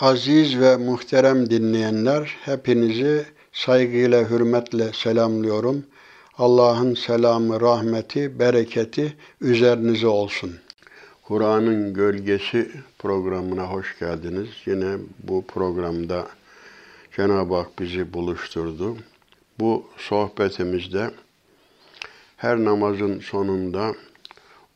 Aziz 0.00 0.60
ve 0.60 0.76
muhterem 0.76 1.50
dinleyenler, 1.50 2.36
hepinizi 2.44 3.26
saygıyla, 3.52 4.30
hürmetle 4.30 4.92
selamlıyorum. 4.92 5.86
Allah'ın 6.38 6.94
selamı, 6.94 7.60
rahmeti, 7.60 8.38
bereketi 8.38 9.16
üzerinize 9.40 10.06
olsun. 10.06 10.54
Kur'an'ın 11.22 11.94
Gölgesi 11.94 12.70
programına 12.98 13.64
hoş 13.64 13.98
geldiniz. 13.98 14.48
Yine 14.66 14.96
bu 15.22 15.46
programda 15.46 16.26
Cenab-ı 17.16 17.54
Hak 17.54 17.78
bizi 17.78 18.12
buluşturdu. 18.12 18.96
Bu 19.60 19.86
sohbetimizde 19.96 21.10
her 22.36 22.56
namazın 22.58 23.20
sonunda 23.20 23.94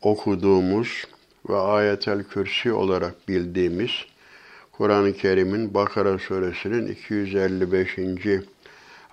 okuduğumuz 0.02 1.04
ve 1.48 1.56
ayetel 1.56 2.24
kürsi 2.24 2.72
olarak 2.72 3.28
bildiğimiz 3.28 3.90
Kur'an-ı 4.80 5.12
Kerim'in 5.12 5.74
Bakara 5.74 6.18
suresinin 6.18 6.86
255. 6.86 7.98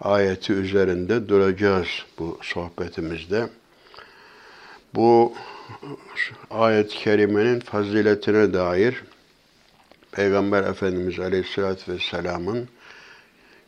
ayeti 0.01 0.53
üzerinde 0.53 1.29
duracağız 1.29 1.87
bu 2.19 2.39
sohbetimizde. 2.41 3.47
Bu 4.95 5.33
ayet-i 6.51 6.97
kerimenin 6.97 7.59
faziletine 7.59 8.53
dair 8.53 9.03
Peygamber 10.11 10.63
Efendimiz 10.63 11.19
Aleyhisselatü 11.19 11.93
Vesselam'ın 11.93 12.67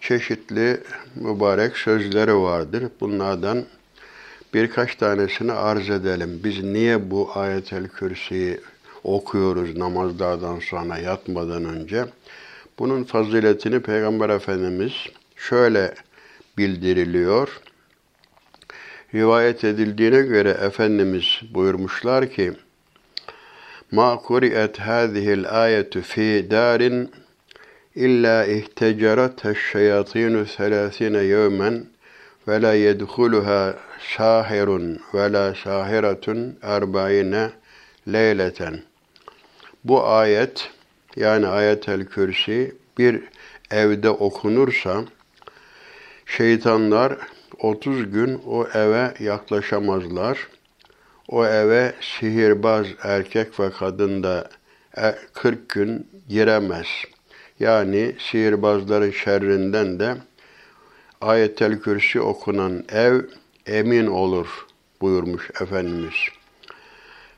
çeşitli 0.02 0.82
mübarek 1.16 1.78
sözleri 1.78 2.36
vardır. 2.36 2.84
Bunlardan 3.00 3.66
birkaç 4.54 4.96
tanesini 4.96 5.52
arz 5.52 5.90
edelim. 5.90 6.42
Biz 6.44 6.64
niye 6.64 7.12
bu 7.12 7.32
ayetel 7.36 7.88
kürsiyi 7.88 8.60
okuyoruz 9.04 9.78
namazlardan 9.78 10.60
sonra 10.60 10.98
yatmadan 10.98 11.66
önce? 11.66 12.06
Bunun 12.80 13.04
faziletini 13.04 13.80
Peygamber 13.80 14.30
Efendimiz 14.30 14.94
şöyle 15.36 15.94
bildiriliyor. 16.58 17.60
Rivayet 19.14 19.64
edildiğine 19.64 20.22
göre 20.22 20.50
Efendimiz 20.50 21.26
buyurmuşlar 21.54 22.30
ki, 22.30 22.54
Ma 23.92 24.18
kuri'et 24.18 24.80
hâzihil 24.80 25.62
ayetu 25.62 26.02
fi 26.02 26.48
darin 26.52 27.12
illa 27.96 28.46
ihtecerat 28.46 29.44
şeyatinu 29.72 30.46
selasine 30.46 31.18
yevmen 31.18 31.86
ve 32.48 32.62
la 32.62 32.74
yedhuluha 32.74 33.76
sahirun 34.18 35.00
ve 35.14 35.32
la 35.32 35.56
sahiratun. 35.56 36.58
Bu 39.84 40.08
ayet 40.08 40.70
yani 41.16 41.48
ayetel 41.48 42.06
kürsi 42.06 42.76
bir 42.98 43.24
evde 43.72 44.10
okunursa 44.10 45.04
şeytanlar 46.26 47.18
30 47.60 48.12
gün 48.12 48.42
o 48.48 48.68
eve 48.74 49.14
yaklaşamazlar. 49.20 50.48
O 51.28 51.46
eve 51.46 51.94
sihirbaz 52.02 52.88
erkek 53.04 53.60
ve 53.60 53.72
kadın 53.72 54.24
da 54.24 54.50
40 55.34 55.70
gün 55.70 56.08
giremez. 56.30 56.88
Yani 57.60 58.16
sihirbazların 58.20 59.12
şerrinden 59.12 60.00
de 60.00 60.16
ayetel 61.22 61.80
kürsi 61.80 62.22
okunan 62.22 62.84
ev 62.90 63.22
emin 63.66 64.08
olur 64.08 64.48
buyurmuş 65.02 65.50
Efendimiz. 65.62 66.16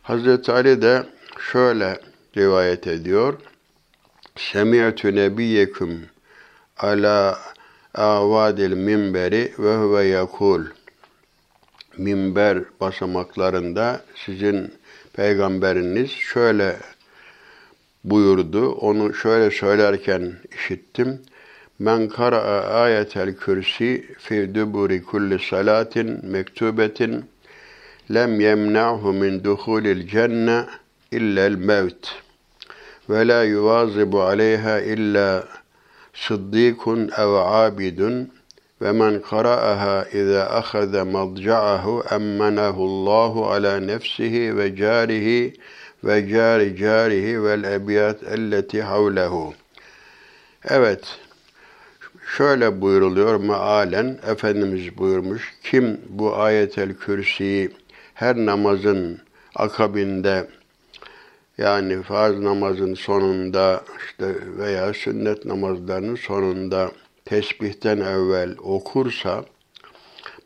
Hazreti 0.01 0.51
Ali 0.51 0.81
de 0.81 1.03
şöyle 1.51 2.10
rivayet 2.37 2.87
ediyor. 2.87 3.33
Semi'tu 4.35 5.15
nebiyyeküm 5.15 6.05
ala 6.77 7.39
avadil 7.93 8.73
minberi 8.73 9.53
ve 9.59 9.75
huve 9.75 10.03
yakul. 10.03 10.65
Minber 11.97 12.63
basamaklarında 12.81 14.01
sizin 14.15 14.73
peygamberiniz 15.13 16.11
şöyle 16.11 16.77
buyurdu. 18.03 18.71
Onu 18.71 19.13
şöyle 19.13 19.51
söylerken 19.51 20.33
işittim. 20.55 21.21
Men 21.79 22.09
kara'a 22.09 22.81
ayetel 22.81 23.35
kürsi 23.35 24.05
fi 24.19 24.55
duburi 24.55 25.03
kulli 25.03 25.39
salatin 25.39 26.25
mektubetin 26.25 27.25
lem 28.13 28.39
yemna'hu 28.39 29.13
min 29.13 29.43
duhulil 29.43 30.07
cenne 30.07 30.65
illa'l 31.11 31.55
mevt 31.57 32.07
ve 33.09 33.27
la 33.27 33.43
yuvazibu 33.43 34.21
aleyha 34.21 34.79
illa 34.81 35.43
sıddikun 36.13 37.09
ev 37.17 37.33
abidun 37.63 38.31
ve 38.81 38.91
men 38.91 39.21
qara'aha 39.21 40.05
iza 40.13 40.43
ahaza 40.49 41.05
madja'ahu 41.05 42.03
emmenahu 42.11 42.81
Allahu 42.83 43.45
ala 43.45 43.79
nefsihi 43.79 44.57
ve 44.57 44.75
carihi 44.75 45.53
ve 46.03 46.29
cari 46.29 46.75
carihi 46.75 47.43
vel 47.43 47.63
ebiyat 47.63 48.23
elleti 48.23 48.81
havlehu. 48.81 49.53
Evet, 50.69 51.19
şöyle 52.37 52.81
buyuruluyor 52.81 53.35
mealen, 53.35 54.19
Efendimiz 54.27 54.97
buyurmuş, 54.97 55.53
kim 55.63 56.01
bu 56.09 56.35
ayetel 56.35 56.93
kürsiyi 56.93 57.69
her 58.13 58.35
namazın 58.35 59.19
akabinde 59.55 60.47
yani 61.61 62.01
farz 62.01 62.39
namazın 62.39 62.93
sonunda 62.93 63.83
işte 64.05 64.35
veya 64.57 64.93
sünnet 64.93 65.45
namazlarının 65.45 66.15
sonunda 66.15 66.91
tesbihten 67.25 67.97
evvel 67.97 68.55
okursa, 68.63 69.45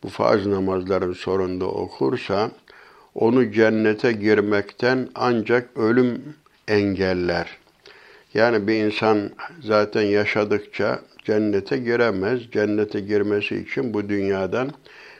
bu 0.04 0.10
farz 0.10 0.46
namazların 0.46 1.14
sonunda 1.14 1.66
okursa, 1.66 2.52
onu 3.16 3.52
cennete 3.52 4.12
girmekten 4.12 5.10
ancak 5.16 5.78
ölüm 5.78 6.22
engeller. 6.68 7.58
Yani 8.34 8.68
bir 8.68 8.86
insan 8.86 9.30
zaten 9.64 10.02
yaşadıkça 10.02 11.00
cennete 11.26 11.78
giremez. 11.78 12.42
Cennete 12.52 13.00
girmesi 13.00 13.56
için 13.56 13.94
bu 13.94 14.10
dünyadan 14.10 14.72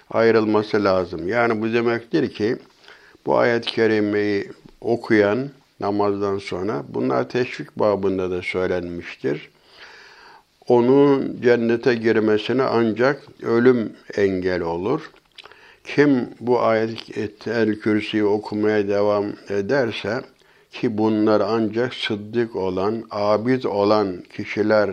ayrılması 0.10 0.84
lazım. 0.84 1.28
Yani 1.28 1.62
bu 1.62 1.74
demektir 1.74 2.34
ki 2.34 2.58
bu 3.26 3.38
ayet-i 3.38 3.72
kerimeyi 3.72 4.52
okuyan 4.82 5.50
namazdan 5.80 6.38
sonra 6.38 6.84
bunlar 6.90 7.30
teşvik 7.30 7.80
babında 7.80 8.32
da 8.32 8.42
söylenmiştir. 8.42 9.50
Onun 10.68 11.42
cennete 11.42 11.96
girmesine 11.96 12.64
ancak 12.64 13.24
ölüm 13.42 13.94
engel 14.18 14.62
olur. 14.62 15.12
Kim 15.84 16.30
bu 16.40 16.62
ayet-el 16.62 17.80
kürsiyi 17.80 18.24
okumaya 18.24 18.88
devam 18.88 19.26
ederse 19.50 20.22
ki 20.72 20.98
bunlar 20.98 21.42
ancak 21.42 21.94
sıddık 21.94 22.56
olan, 22.56 23.04
abid 23.12 23.64
olan 23.64 24.24
kişiler 24.34 24.90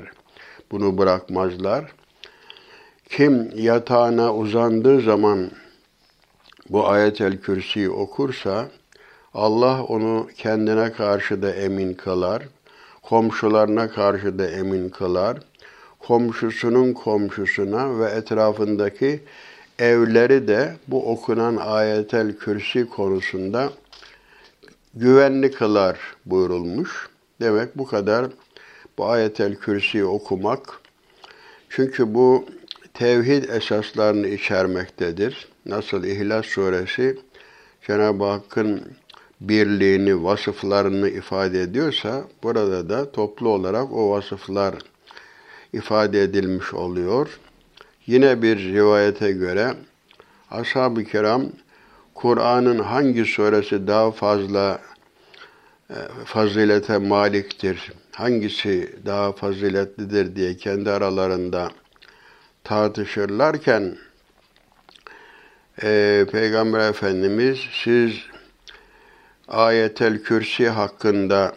bunu 0.70 0.98
bırakmazlar. 0.98 1.92
Kim 3.08 3.50
yatağına 3.56 4.34
uzandığı 4.34 5.00
zaman 5.00 5.50
bu 6.70 6.88
ayet-el 6.88 7.40
kürsiyi 7.40 7.90
okursa 7.90 8.68
Allah 9.34 9.82
onu 9.82 10.28
kendine 10.36 10.92
karşı 10.92 11.42
da 11.42 11.54
emin 11.54 11.94
kılar, 11.94 12.42
komşularına 13.02 13.90
karşı 13.90 14.38
da 14.38 14.50
emin 14.50 14.88
kılar, 14.88 15.38
komşusunun 15.98 16.92
komşusuna 16.92 17.98
ve 17.98 18.10
etrafındaki 18.10 19.20
evleri 19.78 20.48
de 20.48 20.76
bu 20.88 21.10
okunan 21.12 21.56
ayetel 21.56 22.36
kürsi 22.36 22.88
konusunda 22.88 23.70
güvenli 24.94 25.50
kılar 25.50 25.98
buyurulmuş. 26.26 27.08
Demek 27.40 27.78
bu 27.78 27.86
kadar 27.86 28.26
bu 28.98 29.06
ayetel 29.06 29.54
kürsiyi 29.54 30.04
okumak. 30.04 30.80
Çünkü 31.68 32.14
bu 32.14 32.46
tevhid 32.94 33.48
esaslarını 33.48 34.28
içermektedir. 34.28 35.48
Nasıl 35.66 36.04
İhlas 36.04 36.46
suresi 36.46 37.18
Cenab-ı 37.86 38.24
Hakk'ın 38.24 38.82
birliğini, 39.48 40.24
vasıflarını 40.24 41.08
ifade 41.08 41.60
ediyorsa 41.60 42.24
burada 42.42 42.88
da 42.88 43.12
toplu 43.12 43.48
olarak 43.48 43.92
o 43.92 44.10
vasıflar 44.10 44.74
ifade 45.72 46.22
edilmiş 46.22 46.74
oluyor. 46.74 47.38
Yine 48.06 48.42
bir 48.42 48.58
rivayete 48.58 49.32
göre 49.32 49.74
ashab-ı 50.50 51.04
kiram 51.04 51.46
Kur'an'ın 52.14 52.78
hangi 52.78 53.24
suresi 53.24 53.86
daha 53.86 54.10
fazla 54.10 54.80
e, 55.90 55.96
fazilete 56.24 56.98
maliktir, 56.98 57.92
hangisi 58.12 58.96
daha 59.06 59.32
faziletlidir 59.32 60.36
diye 60.36 60.56
kendi 60.56 60.90
aralarında 60.90 61.70
tartışırlarken 62.64 63.96
e, 65.82 66.26
Peygamber 66.32 66.90
Efendimiz 66.90 67.58
siz 67.84 68.31
ayetel 69.48 70.22
kürsi 70.22 70.68
hakkında 70.68 71.54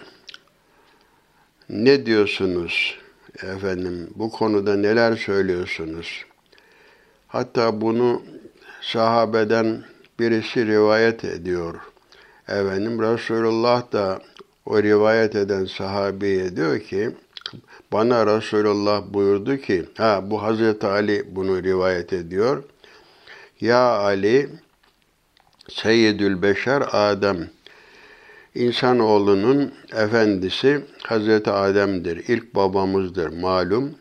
Ne 1.70 2.06
diyorsunuz 2.06 2.98
efendim? 3.44 4.10
Bu 4.16 4.32
konuda 4.32 4.76
neler 4.76 5.16
söylüyorsunuz? 5.16 6.26
Hatta 7.28 7.82
bunu 7.82 8.22
sahabeden 8.82 9.84
birisi 10.20 10.68
rivayet 10.68 11.26
ediyor. 11.26 11.76
Efendim 12.48 13.02
Resulullah 13.02 13.92
da 13.92 14.22
o 14.66 14.84
rivayet 14.84 15.36
eden 15.36 15.66
sahabeye 15.66 16.56
diyor 16.56 16.80
ki 16.80 17.12
bana 17.92 18.38
Resulullah 18.38 19.04
buyurdu 19.14 19.58
ki 19.58 19.86
ha 19.98 20.22
bu 20.24 20.44
Hazreti 20.44 20.88
Ali 20.88 21.26
bunu 21.36 21.64
rivayet 21.64 22.14
ediyor. 22.14 22.64
Ya 23.62 23.80
Ali 23.80 24.50
Seyyidül 25.70 26.42
Beşer 26.42 26.84
Adem 26.92 27.50
İnsanoğlunun 28.56 29.74
efendisi 29.96 30.82
Hazreti 31.04 31.52
Adem'dir. 31.52 32.18
İlk 32.28 32.56
babamızdır 32.56 33.30
malum. 33.30 33.96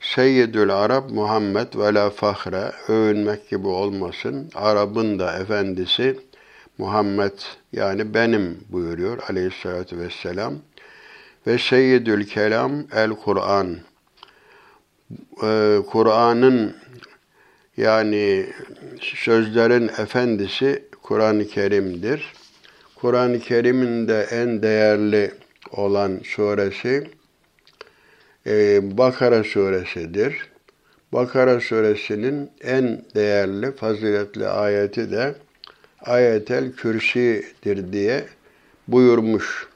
Seyyidül 0.00 0.70
Arab 0.70 1.10
Muhammed 1.10 1.66
ve 1.74 1.94
la 1.94 2.10
fahre 2.10 2.72
övünmek 2.88 3.50
gibi 3.50 3.66
olmasın. 3.66 4.50
Arap'ın 4.54 5.18
da 5.18 5.38
efendisi 5.38 6.18
Muhammed 6.78 7.32
yani 7.72 8.14
benim 8.14 8.58
buyuruyor 8.68 9.18
aleyhissalatü 9.28 9.98
vesselam. 9.98 10.54
Ve 11.46 11.58
Seyyidül 11.58 12.26
Kelam 12.26 12.72
el 12.94 13.10
Kur'an. 13.10 13.76
Ee, 15.42 15.78
Kur'an'ın 15.90 16.76
yani 17.76 18.46
sözlerin 19.00 19.88
efendisi 19.88 20.84
Kur'an-ı 21.02 21.46
Kerim'dir. 21.46 22.32
Kur'an-ı 23.00 23.38
Kerim'in 23.38 24.08
de 24.08 24.26
en 24.30 24.62
değerli 24.62 25.34
olan 25.70 26.20
suresi 26.24 27.10
e, 28.46 28.80
Bakara 28.98 29.44
suresidir. 29.44 30.48
Bakara 31.12 31.60
suresinin 31.60 32.50
en 32.60 33.04
değerli, 33.14 33.72
faziletli 33.72 34.48
ayeti 34.48 35.10
de 35.10 35.34
ayetel 36.00 36.72
kürsidir 36.72 37.92
diye 37.92 38.24
buyurmuş. 38.88 39.68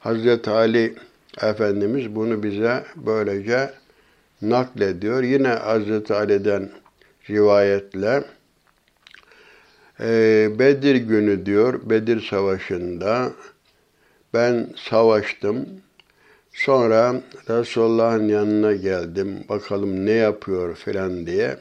Hazreti 0.00 0.50
Ali 0.50 0.94
Efendimiz 1.42 2.14
bunu 2.14 2.42
bize 2.42 2.84
böylece 2.96 3.70
naklediyor. 4.42 5.22
Yine 5.22 5.48
Hazreti 5.48 6.14
Ali'den 6.14 6.70
rivayetle 7.30 8.24
Bedir 10.58 10.94
günü 10.94 11.46
diyor, 11.46 11.90
Bedir 11.90 12.20
Savaşı'nda 12.30 13.32
ben 14.34 14.68
savaştım. 14.76 15.66
Sonra 16.52 17.22
Resulullah'ın 17.48 18.28
yanına 18.28 18.72
geldim. 18.72 19.44
Bakalım 19.48 20.06
ne 20.06 20.12
yapıyor 20.12 20.76
filan 20.76 21.26
diye. 21.26 21.56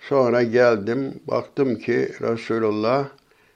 Sonra 0.00 0.42
geldim. 0.42 1.14
Baktım 1.26 1.78
ki 1.78 2.08
Resulullah 2.20 3.08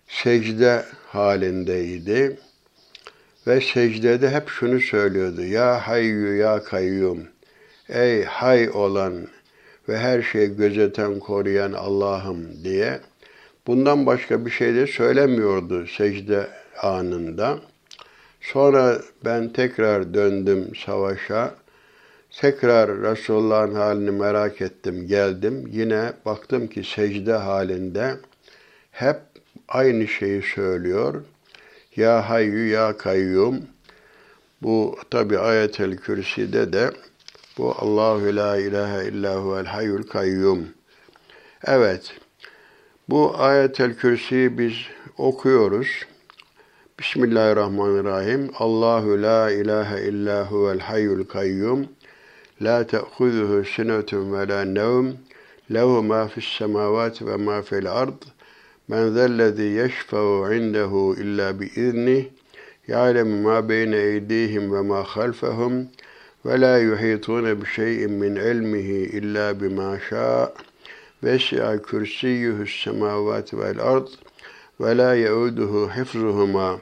secde 0.08 0.84
halindeydi. 1.06 2.38
Ve 3.46 3.60
secdede 3.60 4.30
hep 4.30 4.48
şunu 4.48 4.80
söylüyordu. 4.80 5.42
Ya 5.42 5.88
hayyu 5.88 6.36
ya 6.36 6.64
kayyum. 6.64 7.28
Ey 7.88 8.24
hay 8.24 8.70
olan 8.70 9.28
ve 9.88 9.98
her 9.98 10.22
şeyi 10.22 10.56
gözeten, 10.56 11.18
koruyan 11.18 11.72
Allah'ım 11.72 12.64
diye. 12.64 13.00
Bundan 13.66 14.06
başka 14.06 14.46
bir 14.46 14.50
şey 14.50 14.74
de 14.74 14.86
söylemiyordu 14.86 15.86
secde 15.86 16.46
anında. 16.82 17.58
Sonra 18.40 18.98
ben 19.24 19.48
tekrar 19.48 20.14
döndüm 20.14 20.72
savaşa. 20.86 21.54
Tekrar 22.30 23.02
Resulullah'ın 23.02 23.74
halini 23.74 24.10
merak 24.10 24.60
ettim, 24.60 25.06
geldim. 25.06 25.68
Yine 25.72 26.12
baktım 26.26 26.66
ki 26.66 26.84
secde 26.84 27.32
halinde 27.32 28.16
hep 28.90 29.16
aynı 29.68 30.08
şeyi 30.08 30.42
söylüyor. 30.42 31.24
Ya 31.96 32.30
hayyu 32.30 32.70
ya 32.70 32.96
kayyum. 32.96 33.60
Bu 34.62 34.98
tabi 35.10 35.38
ayetel 35.38 35.96
kürside 35.96 36.72
de 36.72 36.90
bu 37.58 37.74
Allahu 37.78 38.36
la 38.36 38.56
ilahe 38.56 39.08
illa 39.08 39.36
huvel 39.36 39.66
hayyul 39.66 40.02
kayyum. 40.02 40.68
Evet. 41.64 42.14
Bu 43.08 43.38
ayetel 43.38 43.94
kürsiyi 43.94 44.58
biz 44.58 44.74
okuyoruz. 45.18 45.86
Bismillahirrahmanirrahim. 46.98 48.50
Allahu 48.58 49.22
la 49.22 49.50
ilahe 49.50 50.02
illa 50.02 50.50
huvel 50.50 50.78
hayyul 50.80 51.24
kayyum. 51.24 51.86
La 52.62 52.86
te'khuzuhu 52.86 53.64
sinetun 53.64 54.32
ve 54.32 54.48
la 54.48 54.64
nevm. 54.64 55.12
Lehu 55.70 56.02
ma 56.02 56.28
fis 56.28 56.44
semavati 56.44 57.26
ve 57.26 57.36
ma 57.36 57.62
fil 57.62 57.90
ard. 57.90 58.22
Men 58.88 59.08
zellezî 59.10 59.62
yeşfe'u 59.62 60.54
indehu 60.54 61.16
illa 61.18 61.60
biiznih. 61.60 62.24
Ya'lemu 62.88 63.42
ma 63.42 63.68
beyne 63.68 63.96
eydihim 63.96 64.72
ve 64.74 64.80
ma 64.80 65.02
halfehum. 65.02 65.88
Ve 66.46 66.60
la 66.60 66.78
yuhitune 66.78 67.62
bi 67.62 67.66
şey'in 67.66 68.12
min 68.12 68.36
ilmihi 68.36 69.18
illa 69.18 69.60
bima 69.60 69.98
şa'. 70.10 70.52
Vesi'a 71.24 71.82
kürsiyyuhus 71.82 72.82
semavati 72.84 73.58
vel 73.58 73.80
ard 73.80 74.08
ve 74.80 74.96
la 74.96 75.14
yeuduhu 75.14 75.90
hifzuhuma 75.96 76.78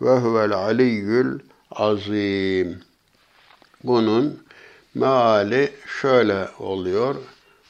ve 0.00 0.10
huvel 0.10 0.52
aliyyül 0.52 1.38
azim. 1.70 2.80
Bunun 3.84 4.42
meali 4.94 5.70
şöyle 6.00 6.48
oluyor. 6.58 7.14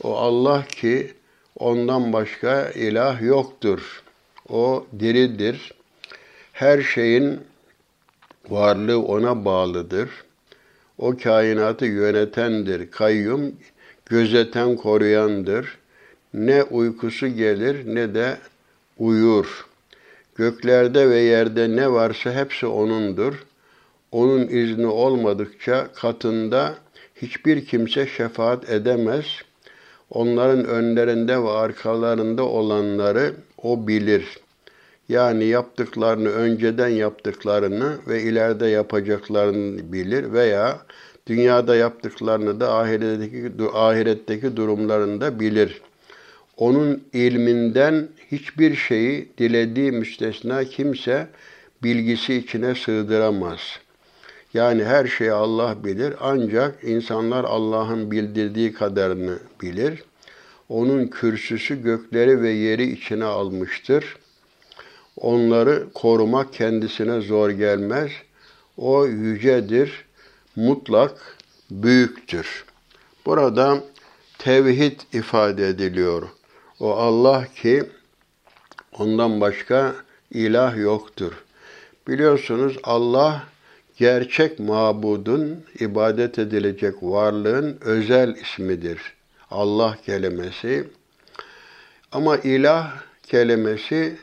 O 0.03 0.17
Allah 0.17 0.65
ki 0.67 1.12
ondan 1.56 2.12
başka 2.12 2.71
ilah 2.71 3.23
yoktur. 3.23 4.03
O 4.49 4.87
diridir. 4.99 5.73
Her 6.53 6.82
şeyin 6.82 7.41
varlığı 8.49 9.03
ona 9.03 9.44
bağlıdır. 9.44 10.11
O 10.99 11.17
kainatı 11.17 11.87
yönetendir. 11.87 12.91
Kayyum, 12.91 13.53
gözeten, 14.06 14.76
koruyandır. 14.76 15.79
Ne 16.34 16.62
uykusu 16.62 17.28
gelir 17.28 17.94
ne 17.94 18.14
de 18.14 18.36
uyur. 18.98 19.66
Göklerde 20.34 21.10
ve 21.10 21.19
yerde 21.19 21.76
ne 21.76 21.92
varsa 21.92 22.32
hepsi 22.32 22.66
O'nundur. 22.66 23.34
Onun 24.12 24.48
izni 24.48 24.86
olmadıkça 24.86 25.88
katında 25.94 26.75
hiçbir 27.16 27.66
kimse 27.66 28.06
şefaat 28.06 28.70
edemez. 28.70 29.25
Onların 30.11 30.64
önlerinde 30.64 31.42
ve 31.42 31.50
arkalarında 31.50 32.44
olanları 32.44 33.35
O 33.62 33.88
bilir. 33.88 34.38
Yani 35.08 35.44
yaptıklarını, 35.44 36.28
önceden 36.28 36.88
yaptıklarını 36.88 37.99
ve 38.08 38.23
ileride 38.23 38.66
yapacaklarını 38.66 39.92
bilir 39.92 40.32
veya 40.32 40.78
dünyada 41.26 41.76
yaptıklarını 41.76 42.61
da 42.61 42.75
ahiretteki, 42.75 43.52
ahiretteki 43.75 44.56
durumlarını 44.56 45.40
bilir. 45.40 45.82
Onun 46.59 47.05
ilminden 47.12 48.09
hiçbir 48.33 48.75
şeyi 48.75 49.33
dilediği 49.38 49.93
müstesna 49.93 50.65
kimse 50.65 51.29
bilgisi 51.83 52.35
içine 52.35 52.75
sığdıramaz. 52.75 53.61
Yani 54.55 54.85
her 54.85 55.07
şeyi 55.07 55.33
Allah 55.33 55.85
bilir 55.85 56.15
ancak 56.21 56.85
insanlar 56.85 57.45
Allah'ın 57.45 58.11
bildirdiği 58.11 58.73
kadarını 58.73 59.38
bilir. 59.62 60.03
Onun 60.69 61.07
kürsüsü 61.07 61.83
gökleri 61.83 62.43
ve 62.43 62.50
yeri 62.50 62.93
içine 62.93 63.25
almıştır. 63.25 64.17
Onları 65.17 65.87
korumak 65.95 66.53
kendisine 66.53 67.21
zor 67.21 67.50
gelmez. 67.50 68.11
O 68.77 69.07
yücedir, 69.07 70.05
mutlak, 70.57 71.37
büyüktür. 71.71 72.65
Burada 73.27 73.85
tevhid 74.38 75.00
ifade 75.12 75.69
ediliyor. 75.69 76.29
O 76.80 76.94
Allah 76.94 77.47
ki 77.47 77.82
ondan 78.99 79.40
başka 79.40 79.94
ilah 80.30 80.76
yoktur. 80.76 81.32
Biliyorsunuz 82.08 82.76
Allah 82.82 83.42
gerçek 83.97 84.58
mabudun, 84.58 85.64
ibadet 85.80 86.38
edilecek 86.38 86.94
varlığın 87.02 87.78
özel 87.80 88.37
ismidir. 88.37 89.00
Allah 89.50 89.99
kelimesi. 90.06 90.88
Ama 92.12 92.37
ilah 92.37 92.92
kelimesi 93.23 94.16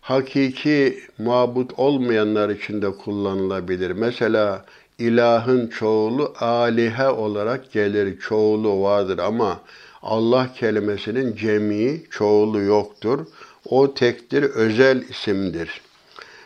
hakiki 0.00 1.00
mabut 1.18 1.78
olmayanlar 1.78 2.48
için 2.48 2.82
de 2.82 2.90
kullanılabilir. 2.90 3.90
Mesela 3.90 4.64
ilahın 4.98 5.66
çoğulu 5.66 6.34
alihe 6.40 7.08
olarak 7.08 7.72
gelir, 7.72 8.20
çoğulu 8.20 8.82
vardır 8.82 9.18
ama 9.18 9.60
Allah 10.02 10.52
kelimesinin 10.54 11.36
cemi, 11.36 12.00
çoğulu 12.10 12.60
yoktur. 12.60 13.26
O 13.64 13.94
tektir, 13.94 14.42
özel 14.42 15.02
isimdir. 15.02 15.80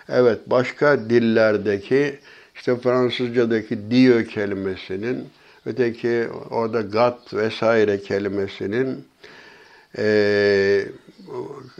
Evet, 0.09 0.38
başka 0.47 1.11
dillerdeki 1.11 2.18
işte 2.54 2.76
Fransızcadaki 2.76 3.78
Dio 3.90 4.25
kelimesinin, 4.25 5.28
öteki 5.66 6.28
orada 6.50 6.80
God 6.80 7.32
vesaire 7.32 8.00
kelimesinin 8.00 9.04
e, 9.99 10.85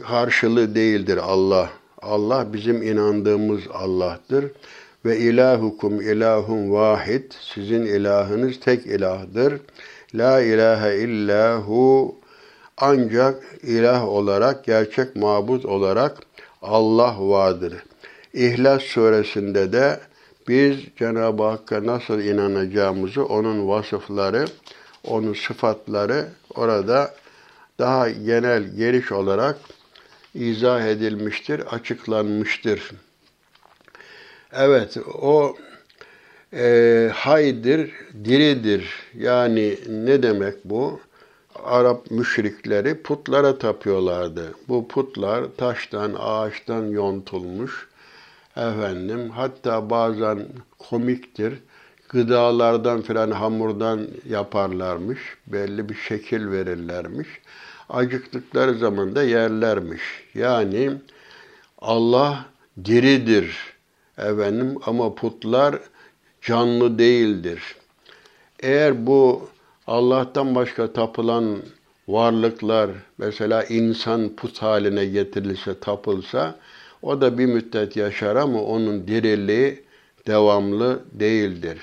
karşılığı 0.07 0.75
değildir 0.75 1.19
Allah. 1.23 1.69
Allah 2.01 2.53
bizim 2.53 2.83
inandığımız 2.83 3.61
Allah'tır. 3.73 4.45
Ve 5.05 5.17
ilahukum 5.17 6.01
ilahun 6.01 6.71
vahid. 6.71 7.23
Sizin 7.53 7.81
ilahınız 7.85 8.59
tek 8.59 8.85
ilahdır. 8.85 9.53
La 10.15 10.41
ilahe 10.41 10.95
illahu 10.97 12.15
ancak 12.77 13.43
ilah 13.63 14.07
olarak, 14.07 14.65
gerçek 14.65 15.15
mabut 15.15 15.65
olarak 15.65 16.17
Allah 16.61 17.15
vardır. 17.19 17.73
İhlas 18.33 18.81
suresinde 18.81 19.71
de 19.71 19.99
biz 20.47 20.77
Cenab-ı 20.99 21.43
Hakk'a 21.43 21.85
nasıl 21.85 22.19
inanacağımızı, 22.19 23.25
onun 23.25 23.67
vasıfları, 23.67 24.45
onun 25.03 25.33
sıfatları 25.33 26.27
orada 26.55 27.15
daha 27.79 28.09
genel, 28.09 28.63
geniş 28.63 29.11
olarak 29.11 29.57
izah 30.35 30.81
edilmiştir, 30.81 31.59
açıklanmıştır. 31.75 32.91
Evet, 34.51 34.97
o 35.21 35.55
e, 36.55 37.09
haydir, 37.13 37.91
diridir. 38.23 38.89
Yani 39.17 39.77
ne 39.89 40.23
demek 40.23 40.65
bu? 40.65 40.99
Arap 41.63 42.11
müşrikleri 42.11 43.01
putlara 43.01 43.57
tapıyorlardı. 43.57 44.53
Bu 44.67 44.87
putlar 44.87 45.45
taştan, 45.57 46.15
ağaçtan 46.19 46.85
yontulmuş. 46.85 47.87
Efendim, 48.57 49.29
hatta 49.29 49.89
bazen 49.89 50.39
komiktir. 50.79 51.53
Gıdalardan 52.09 53.01
filan 53.01 53.31
hamurdan 53.31 54.07
yaparlarmış. 54.29 55.19
Belli 55.47 55.89
bir 55.89 55.95
şekil 55.95 56.51
verirlermiş. 56.51 57.27
Acıktıkları 57.89 58.73
zaman 58.73 59.15
da 59.15 59.23
yerlermiş. 59.23 60.01
Yani 60.33 60.91
Allah 61.77 62.45
diridir 62.85 63.57
efendim 64.17 64.75
ama 64.85 65.15
putlar 65.15 65.79
canlı 66.45 66.99
değildir. 66.99 67.75
Eğer 68.59 69.07
bu 69.07 69.49
Allah'tan 69.87 70.55
başka 70.55 70.93
tapılan 70.93 71.57
varlıklar 72.07 72.91
mesela 73.17 73.63
insan 73.63 74.29
put 74.29 74.61
haline 74.61 75.05
getirilse, 75.05 75.79
tapılsa 75.79 76.55
o 77.01 77.21
da 77.21 77.37
bir 77.37 77.45
müddet 77.45 77.95
yaşar 77.95 78.35
ama 78.35 78.61
onun 78.61 79.07
diriliği 79.07 79.83
devamlı 80.27 81.03
değildir. 81.11 81.77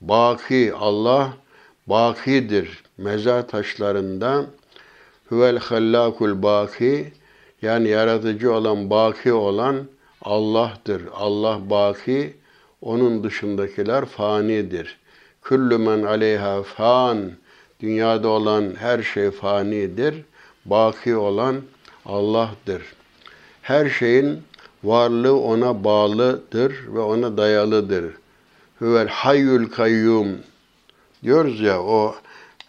Baki 0.00 0.72
Allah 0.74 1.32
bakidir. 1.86 2.82
Mezar 2.98 3.48
taşlarında 3.48 4.44
huvel 5.28 5.58
hallakul 5.58 6.42
baki 6.42 7.12
yani 7.62 7.88
yaratıcı 7.88 8.52
olan 8.52 8.90
baki 8.90 9.32
olan 9.32 9.86
Allah'tır. 10.22 11.02
Allah 11.14 11.70
baki, 11.70 12.34
onun 12.82 13.24
dışındakiler 13.24 14.04
fanidir. 14.04 14.98
Küllü 15.42 15.78
men 15.78 16.02
aleyha 16.02 16.62
fan, 16.62 17.30
dünyada 17.80 18.28
olan 18.28 18.74
her 18.78 19.02
şey 19.02 19.30
fanidir. 19.30 20.14
Baki 20.64 21.16
olan 21.16 21.56
Allah'tır. 22.06 22.82
Her 23.62 23.90
şeyin 23.90 24.42
varlığı 24.84 25.40
ona 25.40 25.84
bağlıdır 25.84 26.74
ve 26.94 27.00
ona 27.00 27.36
dayalıdır. 27.36 28.04
Hüvel 28.80 29.08
hayyul 29.08 29.68
kayyum 29.68 30.28
diyoruz 31.22 31.60
ya 31.60 31.82
o 31.82 32.14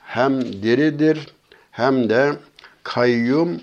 hem 0.03 0.41
diridir 0.41 1.27
hem 1.71 2.09
de 2.09 2.33
kayyum 2.83 3.61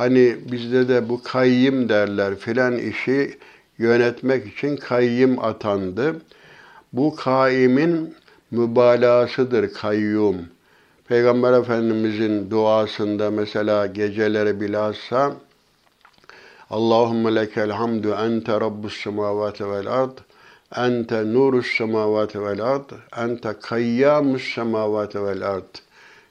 Hani 0.00 0.36
bizde 0.52 0.88
de 0.88 1.08
bu 1.08 1.22
kayyım 1.22 1.88
derler 1.88 2.36
filan 2.36 2.78
işi 2.78 3.38
yönetmek 3.80 4.46
için 4.46 4.76
kayyım 4.76 5.44
atandı. 5.44 6.16
Bu 6.92 7.16
kaimin 7.16 8.14
mübalağasıdır 8.50 9.72
kayyum. 9.74 10.36
Peygamber 11.08 11.52
Efendimizin 11.52 12.50
duasında 12.50 13.30
mesela 13.30 13.86
geceleri 13.86 14.60
bilhassa 14.60 15.32
Allahümme 16.70 17.34
lekel 17.34 17.70
hamdu 17.70 18.14
ente 18.14 18.52
rabbus 18.52 19.02
semavati 19.02 19.70
vel 19.70 19.86
ard 19.86 20.18
ente 20.76 21.32
nurus 21.34 21.66
semavati 21.78 22.44
vel 22.44 22.60
ard 22.60 22.90
ente 23.16 23.54
kayyamus 23.62 24.54
semavati 24.54 25.24
vel 25.24 25.42
ard 25.42 25.74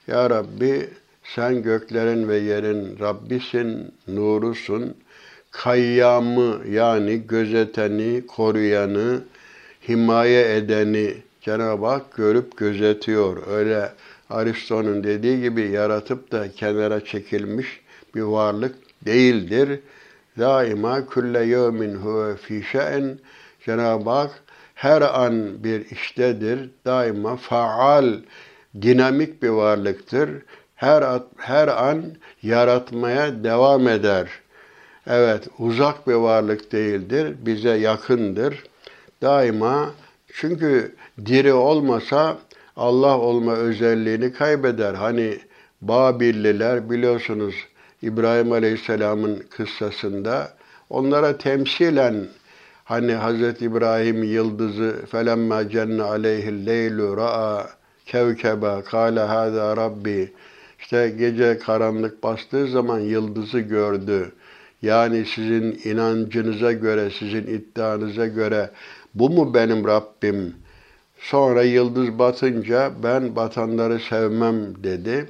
Ya 0.08 0.30
Rabbi 0.30 0.90
sen 1.24 1.64
göklerin 1.64 2.28
ve 2.28 2.38
yerin 2.38 3.00
Rabbisin, 3.00 3.92
nurusun, 4.08 4.96
kayyamı 5.52 6.62
yani 6.70 7.28
gözeteni, 7.28 8.28
koruyanı, 8.28 9.24
himaye 9.90 10.56
edeni 10.56 11.14
Cenab-ı 11.42 11.86
Hak 11.86 12.16
görüp 12.16 12.58
gözetiyor. 12.58 13.48
Öyle 13.48 13.92
Aristo'nun 14.30 15.04
dediği 15.04 15.42
gibi 15.42 15.62
yaratıp 15.62 16.32
da 16.32 16.52
kenara 16.52 17.06
çekilmiş 17.06 17.82
bir 18.16 18.22
varlık 18.22 18.76
değildir. 19.06 19.80
Daima 20.40 21.08
külle 21.08 21.46
yevmin 21.46 21.96
huve 21.96 22.36
fî 22.36 22.64
şe'n 22.64 23.20
Cenab-ı 23.66 24.10
Hak 24.10 24.44
her 24.76 25.02
an 25.02 25.64
bir 25.64 25.86
iştedir. 25.90 26.70
Daima 26.86 27.36
faal, 27.36 28.14
dinamik 28.82 29.44
bir 29.44 29.50
varlıktır 29.50 30.30
her, 30.80 31.22
her 31.38 31.68
an 31.68 32.04
yaratmaya 32.44 33.44
devam 33.44 33.88
eder. 33.88 34.30
Evet, 35.08 35.48
uzak 35.60 36.08
bir 36.08 36.14
varlık 36.14 36.72
değildir, 36.72 37.36
bize 37.46 37.70
yakındır. 37.70 38.64
Daima 39.22 39.92
çünkü 40.34 40.96
diri 41.26 41.54
olmasa 41.54 42.38
Allah 42.76 43.18
olma 43.20 43.56
özelliğini 43.56 44.34
kaybeder. 44.34 44.94
Hani 44.94 45.40
Babilliler 45.82 46.90
biliyorsunuz 46.90 47.56
İbrahim 48.02 48.52
Aleyhisselam'ın 48.52 49.44
kıssasında 49.50 50.54
onlara 50.90 51.38
temsilen 51.38 52.28
hani 52.84 53.16
Hz. 53.16 53.62
İbrahim 53.62 54.24
yıldızı 54.24 54.96
felemma 55.12 55.70
cenne 55.70 56.04
aleyhil 56.04 56.66
leylu 56.66 57.18
ra'a 57.18 57.70
kevkebe 58.06 58.82
kâle 58.86 59.20
hâzâ 59.20 59.78
rabbi 59.78 60.34
işte 60.80 61.10
gece 61.10 61.60
karanlık 61.60 62.24
bastığı 62.24 62.68
zaman 62.68 63.00
yıldızı 63.00 63.60
gördü. 63.60 64.32
Yani 64.82 65.26
sizin 65.26 65.80
inancınıza 65.84 66.72
göre, 66.72 67.10
sizin 67.20 67.44
iddianıza 67.44 68.28
göre 68.28 68.70
bu 69.16 69.30
mu 69.30 69.54
benim 69.54 69.88
Rabbim? 69.88 70.56
Sonra 71.20 71.64
yıldız 71.64 72.20
batınca 72.20 72.92
ben 73.04 73.36
batanları 73.36 74.00
sevmem 74.00 74.84
dedi. 74.84 75.30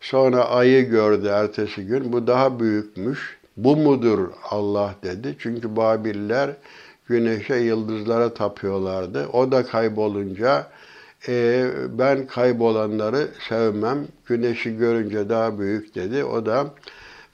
Sonra 0.00 0.44
ayı 0.44 0.88
gördü 0.88 1.26
ertesi 1.26 1.86
gün. 1.86 2.12
Bu 2.12 2.26
daha 2.26 2.60
büyükmüş. 2.60 3.38
Bu 3.56 3.76
mudur 3.76 4.28
Allah 4.50 4.94
dedi. 5.02 5.36
Çünkü 5.38 5.76
Babiller 5.76 6.50
güneşe, 7.06 7.54
yıldızlara 7.54 8.34
tapıyorlardı. 8.34 9.26
O 9.32 9.52
da 9.52 9.62
kaybolunca 9.66 10.66
e, 11.28 11.66
ben 11.98 12.26
kaybolanları 12.26 13.28
sevmem. 13.48 14.06
Güneşi 14.26 14.76
görünce 14.76 15.28
daha 15.28 15.58
büyük 15.58 15.94
dedi. 15.94 16.24
O 16.24 16.46
da 16.46 16.66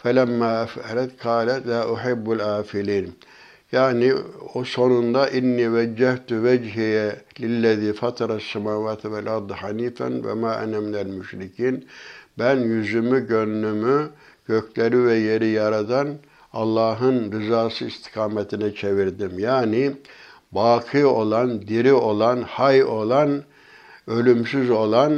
felemma 0.09 0.63
eferet 0.63 1.11
kâle 1.19 1.57
la 1.69 1.89
uhibbul 1.93 2.41
afilin. 2.41 3.15
Yani 3.73 4.13
o 4.55 4.65
sonunda 4.65 5.29
inni 5.29 5.75
veccehtu 5.75 6.45
vecihiye 6.45 7.17
lillezî 7.41 7.93
fataras 7.93 8.43
semâvâte 8.43 9.13
vel 9.13 9.37
ardı 9.37 9.53
hanifen 9.53 10.25
ve 10.25 10.35
mâ 10.35 10.55
ene 10.55 11.05
müşrikin. 11.05 11.87
Ben 12.39 12.57
yüzümü, 12.57 13.27
gönlümü, 13.27 14.09
gökleri 14.47 15.05
ve 15.05 15.15
yeri 15.15 15.49
yaradan 15.49 16.09
Allah'ın 16.53 17.33
rızası 17.33 17.85
istikametine 17.85 18.75
çevirdim. 18.75 19.39
Yani 19.39 19.93
baki 20.53 21.07
olan, 21.07 21.63
diri 21.63 21.93
olan, 21.93 22.43
hay 22.43 22.85
olan, 22.85 23.43
ölümsüz 24.07 24.71
olan, 24.71 25.13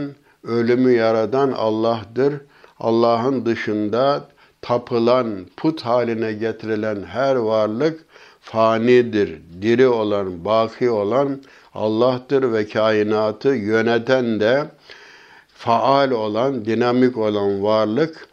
ölümü 0.44 0.92
yaradan 0.92 1.52
Allah'tır. 1.52 2.34
Allah'ın 2.80 3.46
dışında 3.46 4.28
tapılan, 4.62 5.46
put 5.56 5.82
haline 5.82 6.32
getirilen 6.32 7.02
her 7.02 7.36
varlık 7.36 8.04
fanidir. 8.40 9.40
Diri 9.62 9.88
olan, 9.88 10.44
baki 10.44 10.90
olan 10.90 11.42
Allah'tır 11.74 12.52
ve 12.52 12.68
kainatı 12.68 13.48
yöneten 13.48 14.40
de 14.40 14.66
faal 15.54 16.10
olan, 16.10 16.64
dinamik 16.64 17.18
olan 17.18 17.62
varlık 17.62 18.28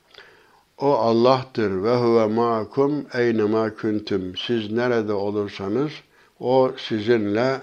o 0.77 0.93
Allah'tır 0.93 1.83
ve 1.83 1.95
huve 1.95 2.25
ma'akum 2.25 3.05
eynema 3.13 3.75
kuntum. 3.75 4.35
Siz 4.47 4.71
nerede 4.71 5.13
olursanız 5.13 5.91
o 6.39 6.71
sizinle 6.77 7.61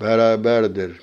beraberdir. 0.00 1.00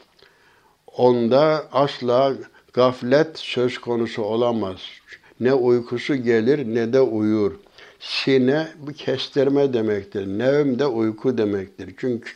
Onda 0.88 1.66
asla 1.72 2.34
gaflet 2.74 3.39
söz 3.39 3.78
konusu 3.78 4.24
olamaz. 4.24 4.99
Ne 5.39 5.53
uykusu 5.53 6.15
gelir 6.15 6.75
ne 6.75 6.93
de 6.93 7.01
uyur. 7.01 7.51
Sine 8.00 8.67
bu 8.79 8.93
kestirme 8.93 9.74
demektir. 9.74 10.27
Nevm 10.27 10.79
de 10.79 10.86
uyku 10.86 11.38
demektir. 11.38 11.93
Çünkü 11.98 12.31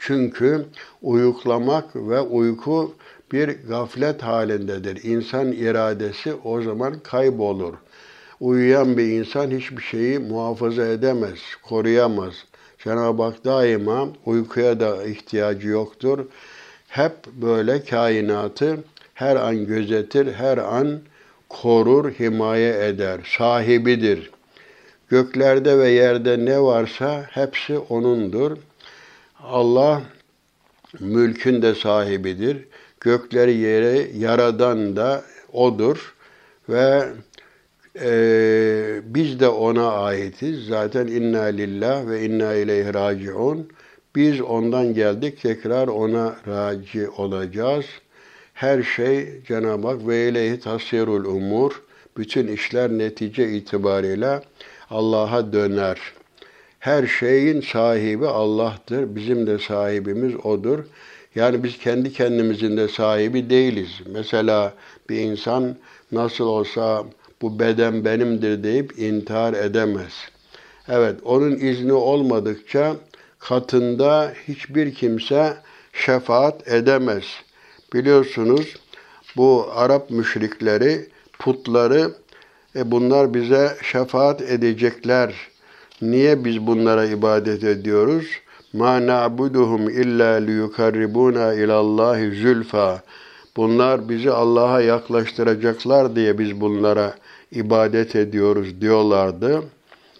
çünkü 0.00 0.64
uyuklamak 1.02 1.96
ve 1.96 2.20
uyku 2.20 2.94
bir 3.32 3.48
gaflet 3.68 4.22
halindedir. 4.22 5.04
İnsan 5.04 5.52
iradesi 5.52 6.34
o 6.44 6.62
zaman 6.62 6.98
kaybolur. 6.98 7.74
Uyuyan 8.40 8.96
bir 8.96 9.06
insan 9.06 9.50
hiçbir 9.50 9.82
şeyi 9.82 10.18
muhafaza 10.18 10.86
edemez, 10.86 11.38
koruyamaz. 11.62 12.34
Cenab-ı 12.84 13.22
Hak 13.22 13.44
daima 13.44 14.08
uykuya 14.26 14.80
da 14.80 15.04
ihtiyacı 15.04 15.68
yoktur. 15.68 16.26
Hep 16.88 17.12
böyle 17.26 17.84
kainatı 17.84 18.84
her 19.14 19.36
an 19.36 19.66
gözetir, 19.66 20.32
her 20.32 20.58
an 20.58 21.00
korur, 21.48 22.10
himaye 22.10 22.86
eder. 22.88 23.20
Sahibidir. 23.38 24.30
Göklerde 25.08 25.78
ve 25.78 25.88
yerde 25.88 26.44
ne 26.44 26.62
varsa 26.62 27.26
hepsi 27.30 27.78
O'nundur. 27.78 28.56
Allah 29.42 30.02
mülkün 31.00 31.62
de 31.62 31.74
sahibidir. 31.74 32.64
Gökleri 33.00 33.54
yere 33.56 34.06
yaradan 34.18 34.96
da 34.96 35.22
O'dur. 35.52 36.14
Ve 36.68 37.08
e, 38.00 39.00
biz 39.04 39.40
de 39.40 39.48
O'na 39.48 39.92
aitiz. 39.92 40.66
Zaten 40.66 41.06
inna 41.06 41.42
lillah 41.42 42.06
ve 42.06 42.24
inna 42.24 42.54
ileyhi 42.54 42.94
raciun. 42.94 43.68
Biz 44.16 44.40
ondan 44.40 44.94
geldik, 44.94 45.42
tekrar 45.42 45.88
O'na 45.88 46.36
raci 46.46 47.08
olacağız. 47.08 47.86
Her 48.56 48.82
şey 48.82 49.42
Cenab-ı 49.48 49.88
Hak 49.88 50.06
ve 50.06 50.28
ileyhi 50.28 50.60
tasirul 50.60 51.24
umur. 51.24 51.82
Bütün 52.16 52.48
işler 52.48 52.90
netice 52.90 53.48
itibariyle 53.52 54.40
Allah'a 54.90 55.52
döner. 55.52 55.98
Her 56.78 57.06
şeyin 57.06 57.60
sahibi 57.60 58.26
Allah'tır. 58.26 59.16
Bizim 59.16 59.46
de 59.46 59.58
sahibimiz 59.58 60.34
O'dur. 60.44 60.78
Yani 61.34 61.64
biz 61.64 61.78
kendi 61.78 62.12
kendimizin 62.12 62.76
de 62.76 62.88
sahibi 62.88 63.50
değiliz. 63.50 63.90
Mesela 64.06 64.74
bir 65.08 65.20
insan 65.20 65.76
nasıl 66.12 66.44
olsa 66.44 67.04
bu 67.42 67.58
beden 67.58 68.04
benimdir 68.04 68.62
deyip 68.62 68.98
intihar 68.98 69.54
edemez. 69.54 70.12
Evet, 70.88 71.16
onun 71.24 71.56
izni 71.56 71.92
olmadıkça 71.92 72.96
katında 73.38 74.32
hiçbir 74.48 74.94
kimse 74.94 75.56
şefaat 75.92 76.68
edemez. 76.68 77.24
Biliyorsunuz 77.94 78.76
bu 79.36 79.66
Arap 79.74 80.10
müşrikleri, 80.10 81.08
putları 81.38 82.10
e 82.76 82.90
bunlar 82.90 83.34
bize 83.34 83.76
şefaat 83.82 84.42
edecekler. 84.42 85.34
Niye 86.02 86.44
biz 86.44 86.66
bunlara 86.66 87.04
ibadet 87.04 87.64
ediyoruz? 87.64 88.26
Ma 88.72 89.06
na'buduhum 89.06 89.88
illa 89.90 90.32
liyukarribuna 90.34 91.54
ilallahi 91.54 92.30
zülfa. 92.30 93.02
Bunlar 93.56 94.08
bizi 94.08 94.30
Allah'a 94.30 94.80
yaklaştıracaklar 94.80 96.16
diye 96.16 96.38
biz 96.38 96.60
bunlara 96.60 97.14
ibadet 97.52 98.16
ediyoruz 98.16 98.80
diyorlardı. 98.80 99.62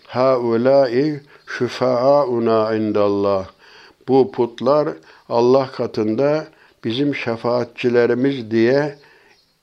Haulâi 0.06 1.20
şüfa'auna 1.46 2.75
indallah. 2.75 3.46
Bu 4.08 4.32
putlar 4.32 4.88
Allah 5.28 5.70
katında 5.73 6.46
bizim 6.86 7.14
şefaatçilerimiz 7.14 8.50
diye 8.50 8.94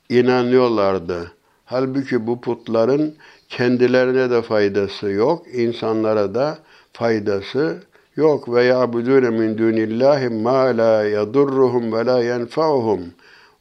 inanıyorlardı. 0.09 1.31
Halbuki 1.65 2.27
bu 2.27 2.41
putların 2.41 3.15
kendilerine 3.49 4.29
de 4.29 4.41
faydası 4.41 5.09
yok, 5.09 5.45
insanlara 5.53 6.35
da 6.35 6.57
faydası 6.93 7.83
yok. 8.15 8.53
Ve 8.53 8.63
ya'budûne 8.63 9.29
min 9.29 9.57
dûnillâhi 9.57 10.29
mâ 10.29 10.77
lâ 10.77 11.03
yadurruhum 11.03 11.93
ve 11.93 12.05
lâ 12.05 12.23
yenfa'uhum. 12.23 13.01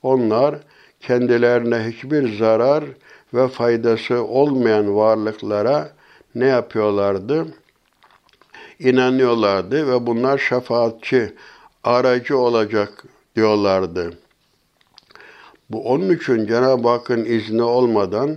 Onlar 0.02 0.54
kendilerine 1.00 1.78
hiçbir 1.90 2.38
zarar 2.38 2.84
ve 3.34 3.48
faydası 3.48 4.24
olmayan 4.24 4.96
varlıklara 4.96 5.92
ne 6.34 6.46
yapıyorlardı? 6.46 7.46
İnanıyorlardı 8.78 9.92
ve 9.92 10.06
bunlar 10.06 10.38
şefaatçi, 10.38 11.34
aracı 11.84 12.38
olacak 12.38 13.04
diyorlardı. 13.36 14.12
Bu 15.70 15.84
onun 15.88 16.16
için 16.16 16.46
Cenab-ı 16.46 16.88
Hakk'ın 16.88 17.24
izni 17.24 17.62
olmadan 17.62 18.36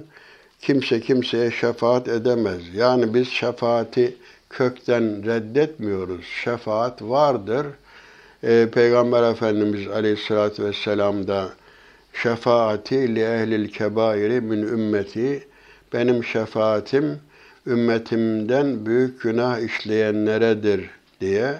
kimse 0.61 1.01
kimseye 1.01 1.51
şefaat 1.51 2.07
edemez. 2.07 2.61
Yani 2.75 3.13
biz 3.13 3.27
şefaati 3.27 4.17
kökten 4.49 5.25
reddetmiyoruz. 5.25 6.25
Şefaat 6.43 7.01
vardır. 7.01 7.67
Ee, 8.43 8.67
Peygamber 8.73 9.31
Efendimiz 9.31 9.87
Aleyhisselatü 9.87 10.65
Vesselam 10.65 11.27
da 11.27 11.49
şefaati 12.13 13.15
li 13.15 13.21
ehlil 13.21 13.69
kebairi 13.69 14.41
min 14.41 14.61
ümmeti 14.61 15.47
benim 15.93 16.23
şefaatim 16.23 17.19
ümmetimden 17.67 18.85
büyük 18.85 19.21
günah 19.21 19.59
işleyenleredir 19.59 20.89
diye 21.21 21.53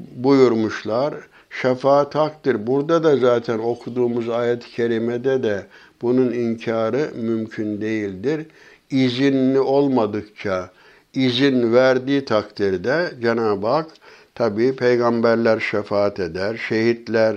buyurmuşlar. 0.00 1.14
Şefaat 1.60 2.14
haktır. 2.14 2.66
Burada 2.66 3.04
da 3.04 3.16
zaten 3.16 3.58
okuduğumuz 3.58 4.28
ayet-i 4.28 4.70
kerimede 4.70 5.42
de 5.42 5.66
bunun 6.02 6.32
inkarı 6.32 7.10
mümkün 7.14 7.80
değildir. 7.80 8.46
İzinli 8.90 9.60
olmadıkça, 9.60 10.70
izin 11.14 11.72
verdiği 11.72 12.24
takdirde 12.24 13.10
Cenab-ı 13.22 13.66
Hak 13.66 13.86
tabi 14.34 14.76
peygamberler 14.76 15.60
şefaat 15.60 16.20
eder, 16.20 16.56
şehitler 16.68 17.36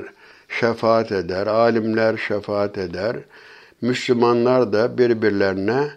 şefaat 0.59 1.11
eder, 1.11 1.47
alimler 1.47 2.17
şefaat 2.17 2.77
eder. 2.77 3.17
Müslümanlar 3.81 4.73
da 4.73 4.97
birbirlerine 4.97 5.87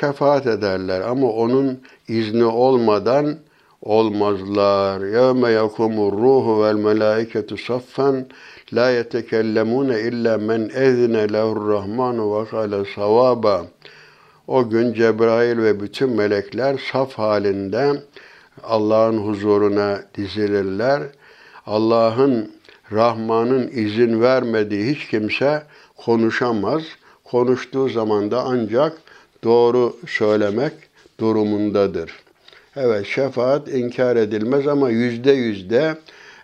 şefaat 0.00 0.46
ederler 0.46 1.00
ama 1.00 1.26
onun 1.26 1.80
izni 2.08 2.44
olmadan 2.44 3.36
olmazlar. 3.82 5.00
Yevme 5.00 5.50
yakumur 5.50 6.12
ruhu 6.12 6.62
vel 6.62 6.74
melaiketu 6.74 7.56
saffen 7.56 8.26
la 8.72 8.90
yetekellemune 8.90 10.00
illa 10.00 10.38
men 10.38 10.70
ezine 10.74 11.32
lehur 11.32 11.68
rahmanu 11.68 12.40
ve 12.40 12.48
kale 12.48 12.84
savaba. 12.94 13.66
O 14.46 14.68
gün 14.68 14.94
Cebrail 14.94 15.58
ve 15.58 15.80
bütün 15.80 16.10
melekler 16.10 16.80
saf 16.92 17.12
halinde 17.14 18.02
Allah'ın 18.62 19.18
huzuruna 19.18 20.02
dizilirler. 20.14 21.02
Allah'ın 21.66 22.52
Rahman'ın 22.92 23.68
izin 23.68 24.20
vermediği 24.20 24.94
hiç 24.94 25.08
kimse 25.08 25.62
konuşamaz. 25.96 26.82
Konuştuğu 27.24 27.88
zaman 27.88 28.30
da 28.30 28.42
ancak 28.42 28.92
doğru 29.44 29.96
söylemek 30.06 30.72
durumundadır. 31.20 32.27
Evet 32.80 33.06
şefaat 33.06 33.68
inkar 33.68 34.16
edilmez 34.16 34.66
ama 34.66 34.90
yüzde 34.90 35.32
yüzde 35.32 35.96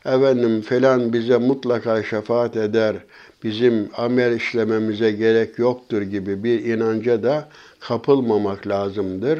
efendim 0.04 0.60
falan 0.60 1.12
bize 1.12 1.36
mutlaka 1.36 2.02
şefaat 2.02 2.56
eder, 2.56 2.96
bizim 3.44 3.88
amel 3.96 4.36
işlememize 4.36 5.12
gerek 5.12 5.58
yoktur 5.58 6.02
gibi 6.02 6.44
bir 6.44 6.64
inanca 6.64 7.22
da 7.22 7.48
kapılmamak 7.80 8.66
lazımdır. 8.66 9.38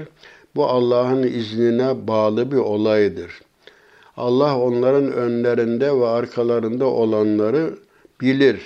Bu 0.57 0.67
Allah'ın 0.67 1.23
iznine 1.23 2.07
bağlı 2.07 2.53
bir 2.53 2.57
olaydır. 2.57 3.41
Allah 4.17 4.59
onların 4.59 5.13
önlerinde 5.13 6.01
ve 6.01 6.07
arkalarında 6.07 6.87
olanları 6.87 7.75
bilir. 8.21 8.61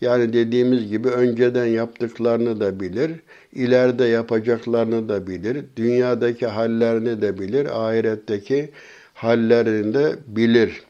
Yani 0.00 0.32
dediğimiz 0.32 0.88
gibi 0.88 1.08
önceden 1.08 1.66
yaptıklarını 1.66 2.60
da 2.60 2.80
bilir, 2.80 3.10
ileride 3.52 4.04
yapacaklarını 4.04 5.08
da 5.08 5.26
bilir, 5.26 5.64
dünyadaki 5.76 6.46
hallerini 6.46 7.22
de 7.22 7.38
bilir, 7.38 7.86
ahiretteki 7.86 8.70
hallerini 9.14 9.94
de 9.94 10.16
bilir. 10.26 10.82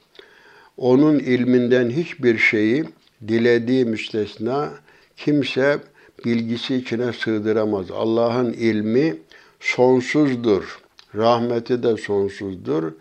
Onun 0.77 1.19
ilminden 1.19 1.91
hiçbir 1.91 2.39
şeyi 2.39 2.85
dilediği 3.29 3.85
müstesna 3.85 4.71
kimse 5.17 5.79
bilgisi 6.25 6.75
içine 6.75 7.13
sığdıramaz. 7.13 7.91
Allah'ın 7.91 8.53
ilmi 8.53 9.17
sonsuzdur. 9.61 10.81
Rahmeti 11.15 11.83
de 11.83 11.97
sonsuzdur. 11.97 12.93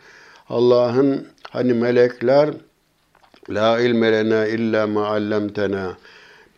Allah'ın 0.49 1.27
hani 1.49 1.73
melekler 1.73 2.49
La 3.49 3.79
ilme 3.79 4.11
lena 4.11 4.47
illa 4.47 4.87
ma 4.87 5.07
allamtena. 5.07 5.97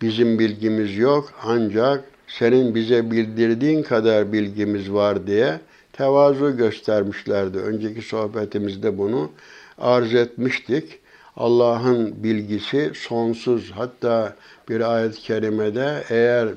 Bizim 0.01 0.39
bilgimiz 0.39 0.97
yok 0.97 1.33
ancak 1.43 2.03
senin 2.27 2.75
bize 2.75 3.11
bildirdiğin 3.11 3.83
kadar 3.83 4.33
bilgimiz 4.33 4.93
var 4.93 5.27
diye 5.27 5.59
tevazu 5.93 6.57
göstermişlerdi. 6.57 7.57
Önceki 7.57 8.01
sohbetimizde 8.01 8.97
bunu 8.97 9.31
arz 9.77 10.15
etmiştik. 10.15 10.99
Allah'ın 11.37 12.23
bilgisi 12.23 12.91
sonsuz. 12.95 13.71
Hatta 13.71 14.35
bir 14.69 14.95
ayet-i 14.95 15.21
kerimede 15.21 16.03
eğer 16.09 16.49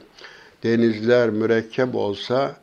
denizler 0.62 1.30
mürekkep 1.30 1.94
olsa, 1.94 2.56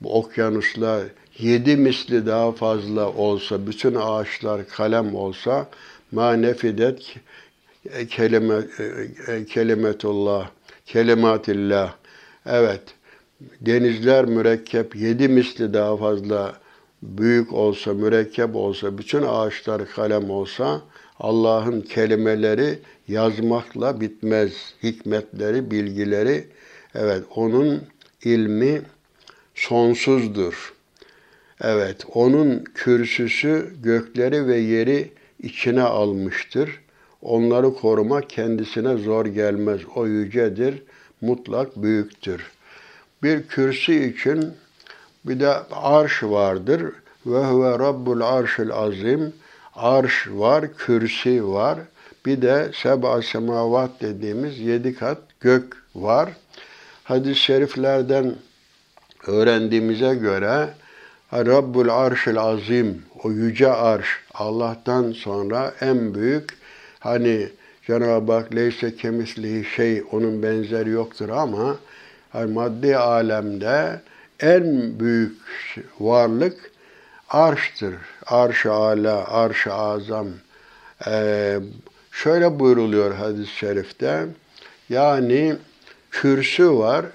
bu 0.00 0.18
okyanuslar 0.18 1.02
yedi 1.38 1.76
misli 1.76 2.26
daha 2.26 2.52
fazla 2.52 3.08
olsa, 3.12 3.66
bütün 3.66 3.94
ağaçlar 3.94 4.68
kalem 4.68 5.14
olsa, 5.14 5.66
ma 6.12 6.32
nefidet 6.32 7.16
kelime, 8.08 8.54
e, 9.28 9.44
kelimetullah, 9.44 10.50
kelimatillah. 10.86 11.94
Evet, 12.46 12.82
denizler 13.60 14.24
mürekkep, 14.24 14.96
yedi 14.96 15.28
misli 15.28 15.74
daha 15.74 15.96
fazla 15.96 16.54
büyük 17.02 17.52
olsa, 17.52 17.94
mürekkep 17.94 18.56
olsa, 18.56 18.98
bütün 18.98 19.22
ağaçlar 19.22 19.82
kalem 19.90 20.30
olsa, 20.30 20.82
Allah'ın 21.20 21.80
kelimeleri 21.80 22.78
yazmakla 23.08 24.00
bitmez. 24.00 24.52
Hikmetleri, 24.82 25.70
bilgileri, 25.70 26.48
evet 26.94 27.22
onun 27.36 27.82
ilmi 28.24 28.82
sonsuzdur. 29.54 30.72
Evet, 31.60 32.06
onun 32.14 32.64
kürsüsü 32.74 33.72
gökleri 33.82 34.46
ve 34.46 34.56
yeri 34.56 35.10
içine 35.42 35.82
almıştır. 35.82 36.80
Onları 37.22 37.74
korumak 37.74 38.30
kendisine 38.30 38.96
zor 38.96 39.26
gelmez. 39.26 39.80
O 39.94 40.06
yücedir, 40.06 40.82
mutlak 41.20 41.82
büyüktür. 41.82 42.50
Bir 43.22 43.42
kürsü 43.42 43.92
için 43.92 44.50
bir 45.24 45.40
de 45.40 45.48
arş 45.72 46.22
vardır. 46.22 46.82
Ve 47.26 47.44
huve 47.44 47.78
rabbul 47.78 48.20
arşil 48.20 48.72
azim. 48.72 49.32
Arş 49.74 50.28
var, 50.30 50.74
kürsi 50.74 51.48
var. 51.48 51.78
Bir 52.26 52.42
de 52.42 52.70
seba 52.74 53.22
semavat 53.22 53.90
dediğimiz 54.00 54.58
yedi 54.58 54.94
kat 54.94 55.18
gök 55.40 55.76
var. 55.94 56.28
Hadis-i 57.04 57.40
şeriflerden 57.40 58.34
öğrendiğimize 59.26 60.14
göre 60.14 60.68
Rabbul 61.32 61.88
Arşil 61.88 62.38
Azim, 62.38 63.02
o 63.22 63.30
yüce 63.30 63.72
arş, 63.72 64.20
Allah'tan 64.34 65.12
sonra 65.12 65.74
en 65.80 66.14
büyük, 66.14 66.50
hani 66.98 67.48
Cenab-ı 67.86 68.32
Hak 68.32 68.54
leyse 68.54 68.96
kemislihi 68.96 69.64
şey, 69.64 70.02
onun 70.12 70.42
benzeri 70.42 70.90
yoktur 70.90 71.28
ama 71.28 71.76
hani 72.32 72.52
maddi 72.52 72.96
alemde 72.96 74.00
en 74.40 75.00
büyük 75.00 75.36
varlık 76.00 76.70
arştır. 77.28 77.94
Arş-ı 78.26 78.72
ala, 78.72 79.28
arş-ı 79.28 79.74
azam. 79.74 80.28
Ee, 81.06 81.58
şöyle 82.10 82.58
buyruluyor 82.58 83.14
hadis-i 83.14 83.56
şerifte. 83.56 84.26
Yani 84.88 85.56
kürsü 86.10 86.78
var. 86.78 87.06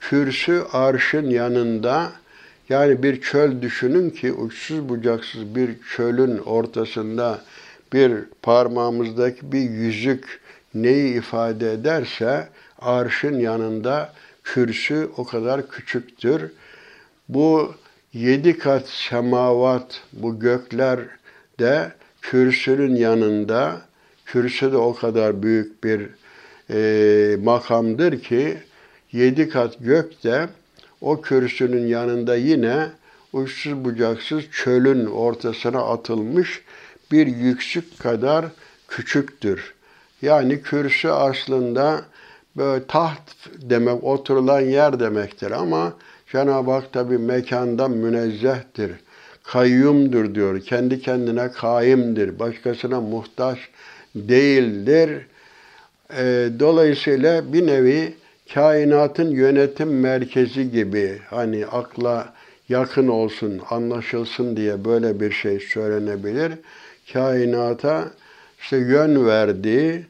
Kürsü 0.00 0.62
arşın 0.72 1.30
yanında 1.30 2.12
yani 2.68 3.02
bir 3.02 3.20
çöl 3.20 3.62
düşünün 3.62 4.10
ki 4.10 4.32
uçsuz 4.32 4.88
bucaksız 4.88 5.54
bir 5.54 5.70
çölün 5.96 6.38
ortasında 6.38 7.40
bir 7.92 8.12
parmağımızdaki 8.42 9.52
bir 9.52 9.70
yüzük 9.70 10.40
neyi 10.74 11.14
ifade 11.14 11.72
ederse 11.72 12.48
arşın 12.78 13.38
yanında 13.38 14.12
kürsü 14.44 15.08
o 15.16 15.24
kadar 15.24 15.68
küçüktür. 15.68 16.52
Bu 17.28 17.74
yedi 18.12 18.58
kat 18.58 18.88
semavat, 18.88 20.02
bu 20.12 20.40
gökler 20.40 20.98
de 21.60 21.92
kürsünün 22.22 22.96
yanında, 22.96 23.80
kürsü 24.26 24.72
de 24.72 24.76
o 24.76 24.94
kadar 24.94 25.42
büyük 25.42 25.84
bir 25.84 26.08
e, 26.70 27.36
makamdır 27.36 28.20
ki 28.20 28.58
yedi 29.12 29.48
kat 29.48 29.76
gök 29.80 30.24
de 30.24 30.48
o 31.06 31.20
kürsünün 31.20 31.86
yanında 31.86 32.36
yine 32.36 32.86
uçsuz 33.32 33.84
bucaksız 33.84 34.44
çölün 34.52 35.06
ortasına 35.06 35.78
atılmış 35.78 36.62
bir 37.12 37.26
yüksük 37.26 37.98
kadar 37.98 38.44
küçüktür. 38.88 39.74
Yani 40.22 40.62
kürsü 40.62 41.08
aslında 41.08 42.00
böyle 42.56 42.86
taht 42.86 43.20
demek, 43.62 44.04
oturulan 44.04 44.60
yer 44.60 45.00
demektir 45.00 45.50
ama 45.50 45.92
Cenab-ı 46.32 46.70
Hak 46.70 46.92
tabi 46.92 47.18
mekandan 47.18 47.90
münezzehtir. 47.90 48.92
Kayyumdur 49.42 50.34
diyor. 50.34 50.60
Kendi 50.60 51.00
kendine 51.00 51.52
kaimdir. 51.52 52.38
Başkasına 52.38 53.00
muhtaç 53.00 53.58
değildir. 54.14 55.26
E, 56.16 56.48
dolayısıyla 56.60 57.52
bir 57.52 57.66
nevi 57.66 58.14
kainatın 58.54 59.30
yönetim 59.30 60.00
merkezi 60.00 60.70
gibi 60.70 61.18
hani 61.30 61.66
akla 61.66 62.34
yakın 62.68 63.08
olsun, 63.08 63.60
anlaşılsın 63.70 64.56
diye 64.56 64.84
böyle 64.84 65.20
bir 65.20 65.30
şey 65.30 65.60
söylenebilir. 65.60 66.52
Kainata 67.12 68.10
işte 68.60 68.76
yön 68.76 69.26
verdiği 69.26 70.06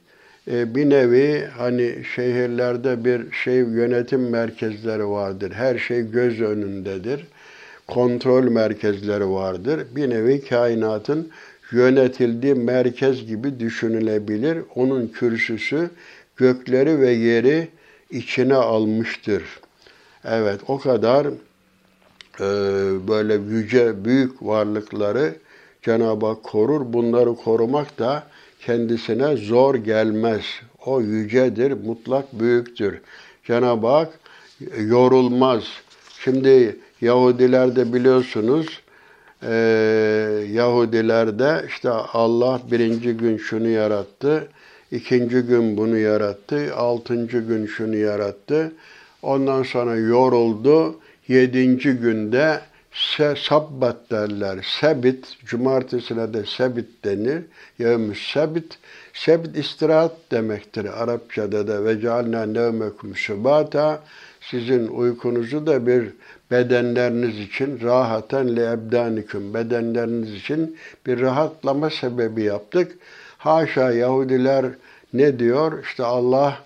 e, 0.51 0.75
bir 0.75 0.90
nevi 0.90 1.44
hani 1.59 1.94
şehirlerde 2.14 3.05
bir 3.05 3.33
şey 3.33 3.57
yönetim 3.57 4.31
merkezleri 4.31 5.09
vardır. 5.09 5.53
Her 5.53 5.79
şey 5.79 6.11
göz 6.11 6.40
önündedir. 6.40 7.27
Kontrol 7.87 8.44
merkezleri 8.44 9.31
vardır. 9.31 9.87
Bir 9.96 10.11
nevi 10.11 10.44
kainatın 10.44 11.31
yönetildiği 11.72 12.55
merkez 12.55 13.27
gibi 13.27 13.61
düşünülebilir. 13.61 14.59
Onun 14.75 15.07
kürsüsü 15.07 15.90
gökleri 16.37 17.01
ve 17.01 17.11
yeri 17.11 17.68
içine 18.10 18.54
almıştır. 18.54 19.42
Evet 20.24 20.60
o 20.68 20.78
kadar 20.78 21.26
e, 22.40 22.48
böyle 23.08 23.34
yüce 23.34 24.04
büyük 24.04 24.42
varlıkları 24.42 25.34
Cenab-ı 25.82 26.26
Hak 26.26 26.42
korur. 26.42 26.92
Bunları 26.92 27.34
korumak 27.34 27.98
da 27.98 28.22
kendisine 28.60 29.36
zor 29.36 29.74
gelmez. 29.74 30.44
O 30.86 31.00
yücedir, 31.00 31.72
mutlak 31.72 32.40
büyüktür. 32.40 33.00
Cenab-ı 33.44 33.86
Hak 33.86 34.20
yorulmaz. 34.78 35.64
Şimdi 36.24 36.76
Yahudilerde 37.00 37.92
biliyorsunuz 37.92 38.80
e, 39.42 39.54
Yahudilerde 40.52 41.64
işte 41.68 41.90
Allah 41.90 42.60
birinci 42.70 43.12
gün 43.12 43.36
şunu 43.36 43.68
yarattı, 43.68 44.48
ikinci 44.92 45.40
gün 45.40 45.77
bunu 45.77 45.99
yarattı, 45.99 46.75
altıncı 46.77 47.38
gün 47.38 47.66
şunu 47.66 47.96
yarattı. 47.96 48.72
Ondan 49.22 49.62
sonra 49.62 49.96
yoruldu. 49.96 50.96
Yedinci 51.29 51.92
günde 51.92 52.61
se, 52.92 53.35
sabbat 53.37 54.11
derler. 54.11 54.59
Sebit, 54.81 55.37
cumartesine 55.44 56.35
de 56.35 56.44
sebit 56.44 57.05
denir. 57.05 57.42
Yevmüs 57.79 58.33
sebit. 58.33 58.79
Sebit 59.14 59.57
istirahat 59.57 60.12
demektir 60.31 61.03
Arapçada 61.03 61.68
da. 61.68 61.85
Ve 61.85 62.01
cealna 62.01 62.46
nevmekum 62.46 63.16
subata. 63.16 64.03
Sizin 64.40 64.87
uykunuzu 64.87 65.66
da 65.66 65.87
bir 65.87 66.09
bedenleriniz 66.51 67.40
için 67.40 67.81
rahaten 67.81 68.57
le 68.57 68.92
bedenleriniz 69.55 70.35
için 70.35 70.77
bir 71.07 71.20
rahatlama 71.20 71.90
sebebi 71.90 72.42
yaptık. 72.42 72.92
Haşa 73.46 73.92
Yahudiler 73.92 74.66
ne 75.12 75.38
diyor? 75.38 75.82
İşte 75.85 76.04
Allah 76.04 76.59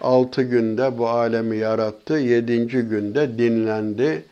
altı 0.00 0.42
günde 0.42 0.98
bu 0.98 1.08
alemi 1.08 1.56
yarattı. 1.56 2.14
Yedinci 2.14 2.78
günde 2.78 3.38
dinlendi. 3.38 4.22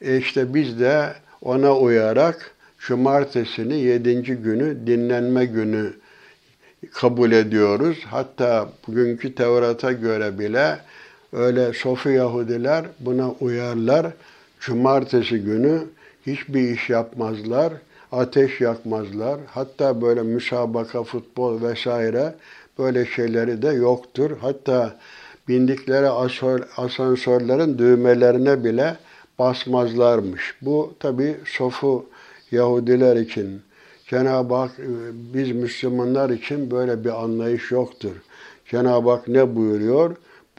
E 0.00 0.16
işte 0.16 0.54
biz 0.54 0.80
de 0.80 1.12
ona 1.42 1.76
uyarak 1.76 2.54
cumartesini 2.78 3.80
yedinci 3.80 4.34
günü 4.34 4.86
dinlenme 4.86 5.44
günü 5.44 5.92
kabul 6.92 7.32
ediyoruz. 7.32 7.98
Hatta 8.06 8.68
bugünkü 8.86 9.34
Tevrat'a 9.34 9.92
göre 9.92 10.38
bile 10.38 10.78
öyle 11.32 11.72
Sofi 11.72 12.08
Yahudiler 12.08 12.84
buna 13.00 13.30
uyarlar. 13.30 14.06
Cumartesi 14.60 15.38
günü 15.38 15.82
hiçbir 16.26 16.70
iş 16.70 16.90
yapmazlar, 16.90 17.72
ateş 18.12 18.60
yakmazlar. 18.60 19.40
Hatta 19.46 20.02
böyle 20.02 20.22
müsabaka, 20.22 21.02
futbol 21.02 21.62
vesaire 21.62 22.34
böyle 22.78 23.06
şeyleri 23.06 23.62
de 23.62 23.68
yoktur. 23.68 24.30
Hatta 24.40 24.96
bindikleri 25.48 26.08
asansörlerin 26.76 27.78
düğmelerine 27.78 28.64
bile 28.64 28.96
basmazlarmış. 29.38 30.54
Bu 30.62 30.94
tabi 31.00 31.36
sofu 31.44 32.06
Yahudiler 32.50 33.16
için, 33.16 33.62
Cenab-ı 34.06 34.54
Hak 34.54 34.70
e, 34.78 34.88
biz 35.34 35.50
Müslümanlar 35.50 36.30
için 36.30 36.70
böyle 36.70 37.04
bir 37.04 37.22
anlayış 37.24 37.70
yoktur. 37.70 38.12
Cenab-ı 38.70 39.10
Hak 39.10 39.28
ne 39.28 39.56
buyuruyor? 39.56 40.16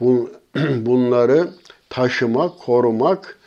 Bunları 0.86 1.48
taşımak, 1.90 2.58
korumak 2.58 3.38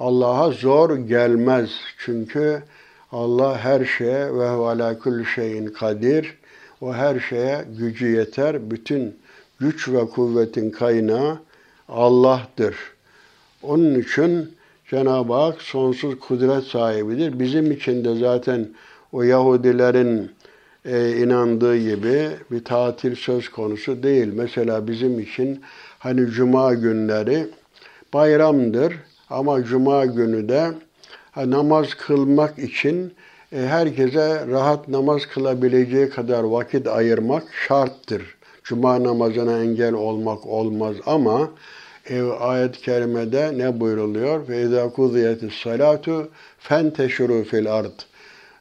Allah'a 0.00 0.50
zor 0.50 0.96
gelmez. 0.96 1.70
Çünkü 1.98 2.62
Allah 3.14 3.58
her 3.58 3.84
şeye 3.84 4.34
ve 4.34 4.48
ala 4.48 4.98
kulli 4.98 5.26
şeyin 5.26 5.66
kadir. 5.66 6.38
O 6.80 6.94
her 6.94 7.20
şeye 7.20 7.64
gücü 7.78 8.06
yeter. 8.06 8.70
Bütün 8.70 9.16
güç 9.60 9.88
ve 9.88 10.06
kuvvetin 10.06 10.70
kaynağı 10.70 11.38
Allah'tır. 11.88 12.76
Onun 13.62 14.00
için 14.00 14.54
Cenab-ı 14.90 15.32
Hak 15.32 15.62
sonsuz 15.62 16.18
kudret 16.18 16.64
sahibidir. 16.64 17.38
Bizim 17.38 17.72
için 17.72 18.04
de 18.04 18.14
zaten 18.14 18.68
o 19.12 19.22
Yahudilerin 19.22 20.30
e, 20.84 21.16
inandığı 21.16 21.76
gibi 21.76 22.30
bir 22.50 22.64
tatil 22.64 23.14
söz 23.14 23.48
konusu 23.48 24.02
değil. 24.02 24.32
Mesela 24.34 24.88
bizim 24.88 25.20
için 25.20 25.60
hani 25.98 26.26
cuma 26.26 26.74
günleri 26.74 27.46
bayramdır 28.14 28.94
ama 29.30 29.64
cuma 29.64 30.06
günü 30.06 30.48
de 30.48 30.72
namaz 31.36 31.94
kılmak 31.94 32.58
için 32.58 33.12
e, 33.52 33.58
herkese 33.58 34.46
rahat 34.46 34.88
namaz 34.88 35.26
kılabileceği 35.26 36.08
kadar 36.08 36.44
vakit 36.44 36.86
ayırmak 36.86 37.44
şarttır. 37.68 38.22
Cuma 38.64 39.04
namazına 39.04 39.62
engel 39.62 39.94
olmak 39.94 40.46
olmaz 40.46 40.96
ama 41.06 41.50
e, 42.10 42.22
ayet-i 42.22 42.80
kerimede 42.80 43.58
ne 43.58 43.80
buyruluyor? 43.80 44.48
Ve 44.48 44.62
izâ 44.62 44.88
kuziyetis 44.88 45.54
salatu 45.54 46.28
fenteşuru 46.58 47.44
fil 47.44 47.74
ard. 47.74 48.00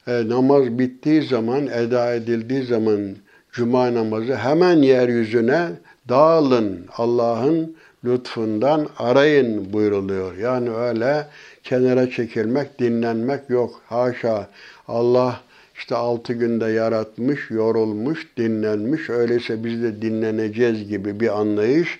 E, 0.07 0.29
namaz 0.29 0.79
bittiği 0.79 1.21
zaman, 1.21 1.67
eda 1.67 2.13
edildiği 2.13 2.63
zaman 2.63 3.15
cuma 3.51 3.93
namazı 3.93 4.35
hemen 4.35 4.77
yeryüzüne 4.77 5.69
dağılın. 6.09 6.85
Allah'ın 6.97 7.75
lütfundan 8.05 8.87
arayın 8.97 9.73
buyruluyor. 9.73 10.37
Yani 10.37 10.71
öyle 10.71 11.27
kenara 11.63 12.09
çekilmek, 12.09 12.79
dinlenmek 12.79 13.49
yok. 13.49 13.81
Haşa 13.89 14.49
Allah 14.87 15.41
işte 15.75 15.95
altı 15.95 16.33
günde 16.33 16.65
yaratmış, 16.65 17.49
yorulmuş, 17.49 18.27
dinlenmiş. 18.37 19.09
Öyleyse 19.09 19.63
biz 19.63 19.83
de 19.83 20.01
dinleneceğiz 20.01 20.87
gibi 20.87 21.19
bir 21.19 21.39
anlayış 21.39 21.99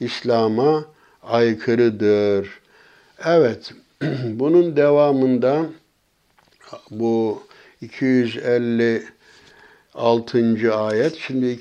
İslam'a 0.00 0.84
aykırıdır. 1.22 2.48
Evet, 3.24 3.72
bunun 4.24 4.76
devamında 4.76 5.66
bu 6.90 7.42
256. 7.80 10.74
ayet, 10.74 11.16
şimdi 11.16 11.60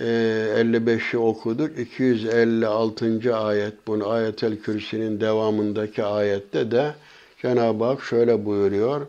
255'i 0.00 1.18
okuduk. 1.18 1.78
256. 1.78 3.36
ayet, 3.36 3.74
bunu 3.86 4.08
ayetel 4.08 4.56
kürsinin 4.56 5.20
devamındaki 5.20 6.04
ayette 6.04 6.70
de 6.70 6.94
Cenab-ı 7.42 7.84
Hak 7.84 8.02
şöyle 8.02 8.44
buyuruyor. 8.44 9.06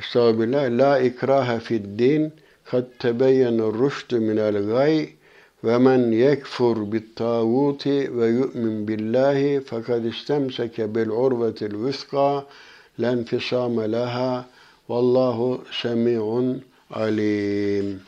Estağfirullah. 0.00 0.70
La 0.70 0.98
ikrahe 0.98 1.60
fid 1.60 1.98
din 1.98 2.32
kad 2.64 2.84
tebeyyene 2.98 3.62
rüştü 3.62 4.20
minel 4.20 4.66
gay 4.66 5.08
ve 5.64 5.78
men 5.78 6.12
yekfur 6.12 6.92
bit 6.92 7.16
tağuti 7.16 8.18
ve 8.18 8.26
yu'min 8.26 8.88
billahi 8.88 9.60
fekad 9.60 10.04
istemseke 10.04 10.94
bil 10.94 11.08
urvetil 11.08 11.74
vüska 11.84 12.44
len 13.00 13.24
fisame 13.24 13.92
laha 13.92 14.46
vallahu 14.88 15.64
semi'un 15.70 16.62
alim. 16.90 18.00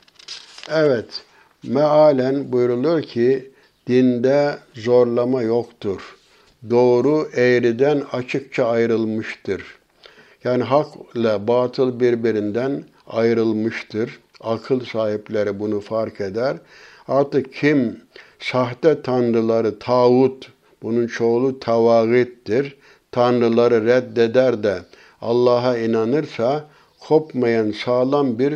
Evet, 0.70 1.24
mealen 1.66 2.52
buyruluyor 2.52 3.02
ki 3.02 3.50
dinde 3.88 4.56
zorlama 4.74 5.42
yoktur. 5.42 6.16
Doğru 6.70 7.28
eğriden 7.34 8.02
açıkça 8.12 8.66
ayrılmıştır. 8.66 9.62
Yani 10.44 10.62
hak 10.62 10.86
ile 11.14 11.48
batıl 11.48 12.00
birbirinden 12.00 12.84
ayrılmıştır. 13.06 14.20
Akıl 14.40 14.80
sahipleri 14.80 15.60
bunu 15.60 15.80
fark 15.80 16.20
eder. 16.20 16.56
Artık 17.08 17.54
kim 17.54 18.00
sahte 18.38 19.02
tanrıları 19.02 19.78
tağut, 19.78 20.52
bunun 20.82 21.06
çoğulu 21.06 21.60
tavagittir, 21.60 22.76
tanrıları 23.12 23.86
reddeder 23.86 24.62
de 24.62 24.78
Allah'a 25.20 25.78
inanırsa 25.78 26.64
kopmayan 27.00 27.70
sağlam 27.70 28.38
bir 28.38 28.54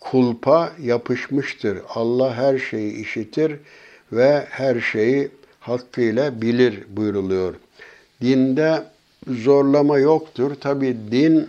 kulpa 0.00 0.72
yapışmıştır. 0.82 1.78
Allah 1.94 2.34
her 2.34 2.58
şeyi 2.58 2.92
işitir 2.92 3.56
ve 4.12 4.46
her 4.50 4.80
şeyi 4.80 5.28
hakkıyla 5.60 6.42
bilir 6.42 6.84
buyruluyor. 6.88 7.54
Dinde 8.20 8.84
zorlama 9.28 9.98
yoktur. 9.98 10.54
Tabi 10.54 10.96
din 11.10 11.48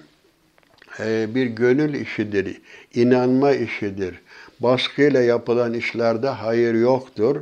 e, 0.99 1.35
bir 1.35 1.45
gönül 1.45 1.93
işidir, 1.93 2.61
inanma 2.93 3.51
işidir. 3.51 4.21
Baskıyla 4.59 5.21
yapılan 5.21 5.73
işlerde 5.73 6.27
hayır 6.27 6.73
yoktur. 6.73 7.35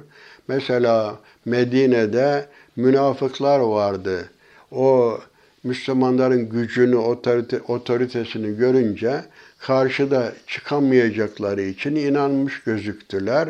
Mesela 0.48 1.20
Medine'de 1.46 2.46
münafıklar 2.76 3.60
vardı. 3.60 4.30
O 4.72 5.20
Müslümanların 5.64 6.50
gücünü, 6.50 6.96
otorite, 6.96 7.62
otoritesini 7.68 8.58
görünce 8.58 9.22
karşıda 9.59 10.33
çıkamayacakları 10.47 11.63
için 11.63 11.97
inanmış 11.97 12.63
gözüktüler. 12.63 13.49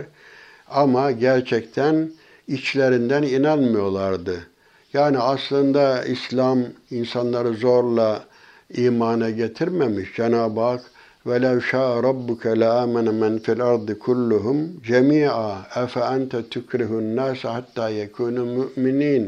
Ama 0.68 1.11
gerçekten 1.11 2.11
içlerinden 2.49 3.23
inanmıyorlardı. 3.23 4.47
Yani 4.92 5.18
aslında 5.18 6.05
İslam 6.05 6.59
insanları 6.90 7.53
zorla 7.53 8.25
imana 8.70 9.31
getirmemiş. 9.31 10.14
Cenab-ı 10.16 10.61
Hak 10.61 10.81
وَلَوْ 11.27 11.59
شَاءَ 11.70 11.92
رَبُّكَ 12.09 12.44
لَآمَنَ 12.62 13.09
مَنْ 13.23 13.35
فِي 13.44 13.53
الْأَرْضِ 13.59 13.88
كُلُّهُمْ 14.07 14.59
جَمِيعًا 14.90 15.53
اَفَاَنْتَ 15.85 16.33
تُكْرِهُ 16.55 16.90
النَّاسَ 17.03 17.40
حَتَّى 17.55 17.87
يَكُونُ 18.01 18.37
مُؤْمِنِينَ 18.59 19.25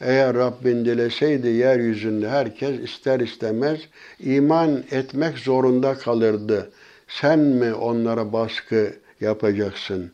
eğer 0.00 0.34
Rabbin 0.34 0.84
dileseydi 0.84 1.48
yeryüzünde 1.48 2.28
herkes 2.28 2.80
ister 2.80 3.20
istemez 3.20 3.80
iman 4.20 4.84
etmek 4.90 5.38
zorunda 5.38 5.94
kalırdı. 5.94 6.70
Sen 7.08 7.38
mi 7.38 7.74
onlara 7.74 8.32
baskı 8.32 8.92
yapacaksın? 9.20 10.10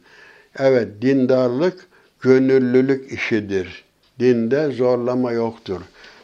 Evet, 0.59 0.89
dindarlık 1.03 1.87
gönüllülük 2.21 3.13
işidir. 3.13 3.85
Dinde 4.21 4.71
zorlama 4.71 5.33
yoktur. 5.33 5.81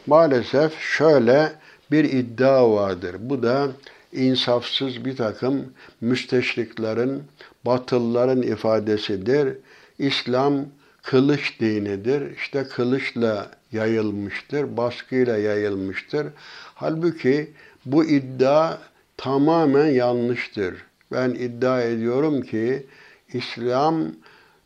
Maalesef 0.07 0.79
şöyle 0.79 1.51
bir 1.91 2.03
iddia 2.03 2.71
vardır. 2.71 3.15
Bu 3.19 3.43
da 3.43 3.67
insafsız 4.13 5.05
bir 5.05 5.17
takım 5.17 5.73
müsteşriklerin, 6.01 7.23
batılların 7.65 8.41
ifadesidir. 8.41 9.57
İslam 9.99 10.65
kılıç 11.03 11.59
dinidir. 11.59 12.37
İşte 12.37 12.63
kılıçla 12.63 13.51
yayılmıştır, 13.71 14.77
baskıyla 14.77 15.37
yayılmıştır. 15.37 16.27
Halbuki 16.75 17.51
bu 17.85 18.05
iddia 18.05 18.77
tamamen 19.17 19.87
yanlıştır. 19.87 20.75
Ben 21.11 21.29
iddia 21.29 21.81
ediyorum 21.81 22.41
ki 22.41 22.85
İslam 23.33 24.03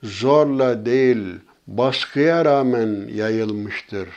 zorla 0.03 0.85
değil, 0.85 1.25
baskıya 1.67 2.45
rağmen 2.45 3.07
yayılmıştır. 3.13 4.09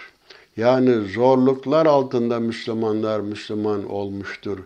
Yani 0.57 0.95
zorluklar 0.95 1.87
altında 1.87 2.41
Müslümanlar 2.41 3.21
Müslüman 3.21 3.91
olmuştur. 3.91 4.59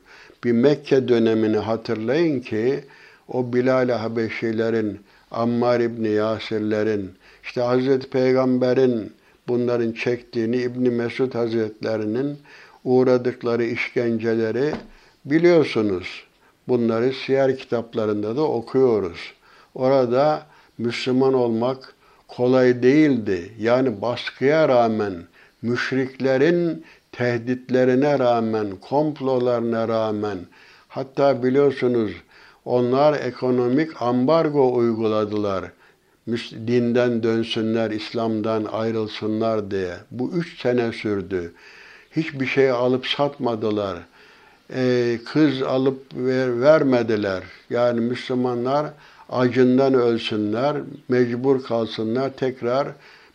Bir 0.45 0.53
Mekke 0.53 1.09
dönemini 1.09 1.57
hatırlayın 1.57 2.41
ki 2.41 2.85
o 3.29 3.53
Bilal-i 3.53 3.93
Habeşilerin, 3.93 5.01
Ammar 5.33 5.81
İbni 5.81 6.09
Yasirlerin, 6.09 7.11
işte 7.45 7.61
Hazreti 7.61 8.11
Peygamber'in 8.11 9.13
bunların 9.49 9.93
çektiğini, 9.93 10.57
İbni 10.57 10.91
Mesud 10.91 11.35
Hazretlerinin 11.35 12.39
uğradıkları 12.85 13.65
işkenceleri 13.65 14.75
biliyorsunuz. 15.25 16.25
Bunları 16.69 17.13
siyer 17.13 17.59
kitaplarında 17.59 18.37
da 18.37 18.43
okuyoruz. 18.43 19.33
Orada 19.75 20.47
Müslüman 20.79 21.35
olmak 21.35 21.95
kolay 22.29 22.83
değildi. 22.83 23.53
Yani 23.59 24.03
baskıya 24.03 24.69
rağmen, 24.69 25.15
müşriklerin 25.63 26.85
tehditlerine 27.13 28.19
rağmen, 28.19 28.67
komplolarına 28.81 29.89
rağmen, 29.89 30.39
hatta 30.89 31.43
biliyorsunuz 31.43 32.13
onlar 32.65 33.21
ekonomik 33.21 34.03
ambargo 34.03 34.75
uyguladılar. 34.75 35.65
Dinden 36.67 37.23
dönsünler, 37.23 37.91
İslam'dan 37.91 38.65
ayrılsınlar 38.65 39.71
diye. 39.71 39.95
Bu 40.11 40.31
üç 40.31 40.61
sene 40.61 40.93
sürdü. 40.93 41.53
Hiçbir 42.17 42.47
şey 42.47 42.71
alıp 42.71 43.07
satmadılar. 43.07 43.99
Ee, 44.75 45.19
kız 45.33 45.63
alıp 45.63 46.15
ver, 46.15 46.61
vermediler. 46.61 47.43
Yani 47.71 48.01
Müslümanlar 48.01 48.87
acından 49.29 49.95
ölsünler, 49.95 50.77
mecbur 51.09 51.63
kalsınlar, 51.63 52.31
tekrar 52.37 52.89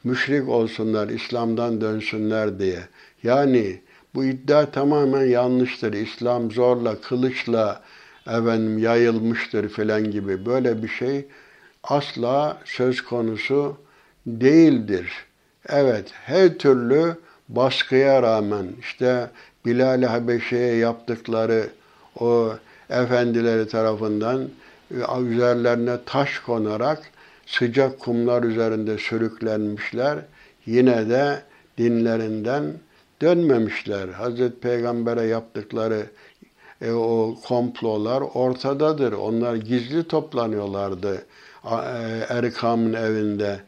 müşrik 0.04 0.50
olsunlar, 0.50 1.08
İslam'dan 1.10 1.82
dönsünler 1.82 2.60
diye. 2.60 2.80
Yani 3.24 3.80
bu 4.16 4.26
iddia 4.26 4.66
tamamen 4.72 5.26
yanlıştır. 5.26 5.94
İslam 5.94 6.52
zorla, 6.52 7.02
kılıçla 7.02 7.82
efendim 8.28 8.78
yayılmıştır 8.78 9.70
filan 9.70 10.12
gibi 10.12 10.46
böyle 10.46 10.84
bir 10.84 10.88
şey 10.88 11.26
asla 11.84 12.58
söz 12.66 13.02
konusu 13.02 13.78
değildir. 14.26 15.12
Evet, 15.70 16.08
her 16.14 16.58
türlü 16.58 17.16
baskıya 17.50 18.24
rağmen 18.24 18.68
işte 18.80 19.30
Bilal-i 19.66 20.78
yaptıkları 20.80 21.70
o 22.20 22.54
efendileri 22.90 23.68
tarafından 23.68 24.50
e, 24.92 25.22
üzerlerine 25.22 25.98
taş 26.06 26.40
konarak 26.40 27.02
sıcak 27.46 28.00
kumlar 28.00 28.44
üzerinde 28.44 28.98
sürüklenmişler. 28.98 30.20
Yine 30.66 31.10
de 31.10 31.42
dinlerinden 31.78 32.64
dönmemişler. 33.22 34.08
Hazreti 34.08 34.60
Peygamber'e 34.60 35.24
yaptıkları 35.24 36.06
e, 36.82 36.92
o 36.92 37.36
komplolar 37.48 38.22
ortadadır. 38.22 39.14
Onlar 39.14 39.56
gizli 39.56 40.08
toplanıyorlardı 40.08 41.26
e, 41.66 41.76
Erkam'ın 42.30 42.94
evinde. 42.94 43.60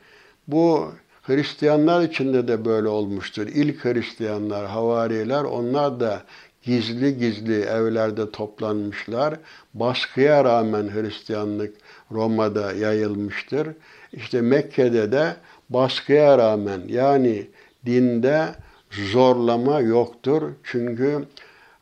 Bu 0.48 0.92
Hristiyanlar 1.22 2.02
içinde 2.02 2.48
de 2.48 2.66
böyle 2.66 2.88
olmuştur. 2.88 3.48
İlk 3.48 3.86
Hristiyanlar, 3.86 4.66
havariler 4.66 5.44
onlar 5.44 6.00
da 6.00 6.24
gizli 6.64 7.18
gizli 7.18 7.62
evlerde 7.62 8.32
toplanmışlar. 8.32 9.36
Baskıya 9.74 10.44
rağmen 10.44 10.90
Hristiyanlık 10.94 11.76
Roma'da 12.12 12.74
yayılmıştır. 12.74 13.68
İşte 14.14 14.42
Mekke'de 14.42 15.12
de 15.12 15.36
baskıya 15.70 16.38
rağmen 16.38 16.82
yani 16.88 17.48
dinde 17.86 18.46
zorlama 18.92 19.80
yoktur. 19.80 20.52
Çünkü 20.64 21.26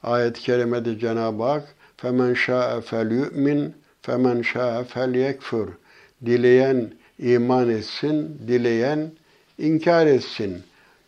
ayet-i 0.03 0.41
kerimede 0.41 0.99
Cenab-ı 0.99 1.43
Hak 1.43 1.75
فَمَنْ 2.03 2.35
شَاءَ 2.47 2.81
فَلْيُؤْمِنْ 2.91 3.71
فَمَنْ 4.07 4.43
شَاءَ 4.53 4.85
فَلْيَكْفُرْ 4.85 5.69
Dileyen 6.27 6.91
iman 7.19 7.71
etsin, 7.71 8.39
dileyen 8.49 9.11
inkar 9.59 10.07
etsin. 10.07 10.63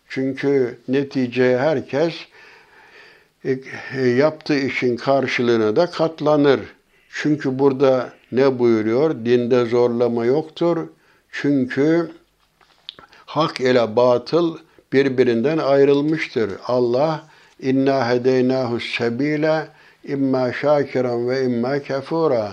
Çünkü 0.09 0.79
neticeye 0.87 1.57
herkes 1.57 2.13
e, 3.45 3.59
e, 3.97 4.07
yaptığı 4.07 4.59
işin 4.59 4.97
karşılığına 4.97 5.75
da 5.75 5.85
katlanır. 5.85 6.59
Çünkü 7.09 7.59
burada 7.59 8.13
ne 8.31 8.59
buyuruyor? 8.59 9.25
Dinde 9.25 9.65
zorlama 9.65 10.25
yoktur. 10.25 10.87
Çünkü 11.31 12.11
hak 13.25 13.59
ile 13.59 13.95
batıl 13.95 14.57
birbirinden 14.93 15.57
ayrılmıştır. 15.57 16.51
Allah 16.67 17.27
inna 17.62 18.10
hedeynahu 18.10 18.80
sebile 18.80 19.66
imma 20.04 20.52
şakiran 20.52 21.28
ve 21.28 21.44
imma 21.44 21.78
kefura. 21.78 22.52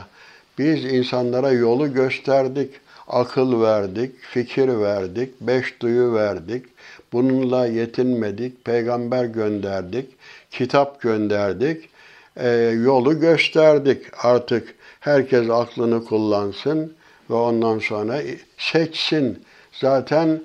Biz 0.57 0.85
insanlara 0.85 1.51
yolu 1.51 1.93
gösterdik, 1.93 2.71
akıl 3.07 3.61
verdik, 3.61 4.11
fikir 4.21 4.67
verdik, 4.67 5.41
beş 5.41 5.81
duyu 5.81 6.13
verdik. 6.13 6.65
Bununla 7.13 7.67
yetinmedik, 7.67 8.65
peygamber 8.65 9.25
gönderdik, 9.25 10.05
kitap 10.51 11.01
gönderdik, 11.01 11.89
e, 12.35 12.49
yolu 12.83 13.19
gösterdik. 13.19 14.05
Artık 14.23 14.75
herkes 14.99 15.49
aklını 15.49 16.05
kullansın 16.05 16.93
ve 17.29 17.33
ondan 17.33 17.79
sonra 17.79 18.21
seçsin. 18.57 19.43
Zaten 19.71 20.41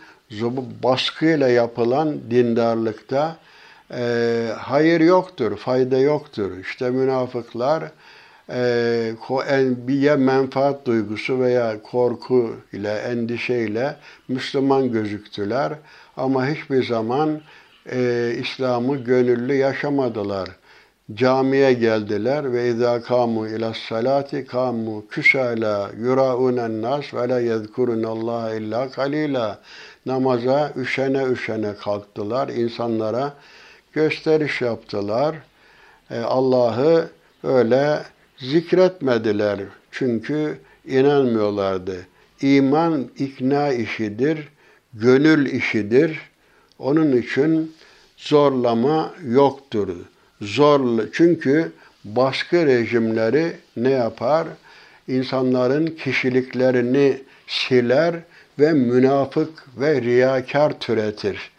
baskıyla 0.82 1.48
yapılan 1.48 2.18
dindarlıkta 2.30 3.36
e, 3.92 4.48
hayır 4.58 5.00
yoktur, 5.00 5.56
fayda 5.56 5.98
yoktur. 5.98 6.58
İşte 6.58 6.90
münafıklar 6.90 7.82
e, 8.50 9.14
ya 9.88 10.16
menfaat 10.16 10.86
duygusu 10.86 11.40
veya 11.40 11.82
korku 11.82 12.56
ile, 12.72 12.92
endişeyle 12.92 13.96
Müslüman 14.28 14.92
gözüktüler. 14.92 15.72
Ama 16.16 16.46
hiçbir 16.46 16.86
zaman 16.86 17.40
e, 17.92 18.30
İslam'ı 18.40 18.96
gönüllü 18.96 19.54
yaşamadılar. 19.54 20.48
Camiye 21.14 21.72
geldiler 21.72 22.52
ve 22.52 22.68
izâ 22.68 22.96
kâmû 22.96 23.56
ilâs 23.56 23.76
salâti 23.76 24.36
kâmû 24.36 25.08
küsâlâ 25.08 25.90
yurâûnen 26.00 26.82
nâs 26.82 27.14
ve 27.14 27.28
la 27.28 28.08
Allah 28.08 28.54
illâ 28.54 28.90
kalîlâ. 28.90 29.58
Namaza 30.06 30.72
üşene 30.76 31.24
üşene 31.24 31.74
kalktılar. 31.74 32.48
insanlara 32.48 33.32
gösteriş 33.92 34.60
yaptılar. 34.60 35.36
E, 36.10 36.18
Allah'ı 36.18 37.10
öyle 37.44 38.02
zikretmediler. 38.38 39.60
Çünkü 39.90 40.58
inanmıyorlardı. 40.86 42.06
İman 42.40 43.10
ikna 43.18 43.72
işidir, 43.72 44.48
gönül 44.94 45.52
işidir. 45.52 46.20
Onun 46.78 47.16
için 47.16 47.74
zorlama 48.16 49.14
yoktur. 49.28 49.88
Zor 50.40 51.02
çünkü 51.12 51.72
baskı 52.04 52.66
rejimleri 52.66 53.52
ne 53.76 53.90
yapar? 53.90 54.48
İnsanların 55.08 55.86
kişiliklerini 55.86 57.22
siler 57.46 58.14
ve 58.58 58.72
münafık 58.72 59.66
ve 59.76 60.02
riyakar 60.02 60.80
türetir. 60.80 61.50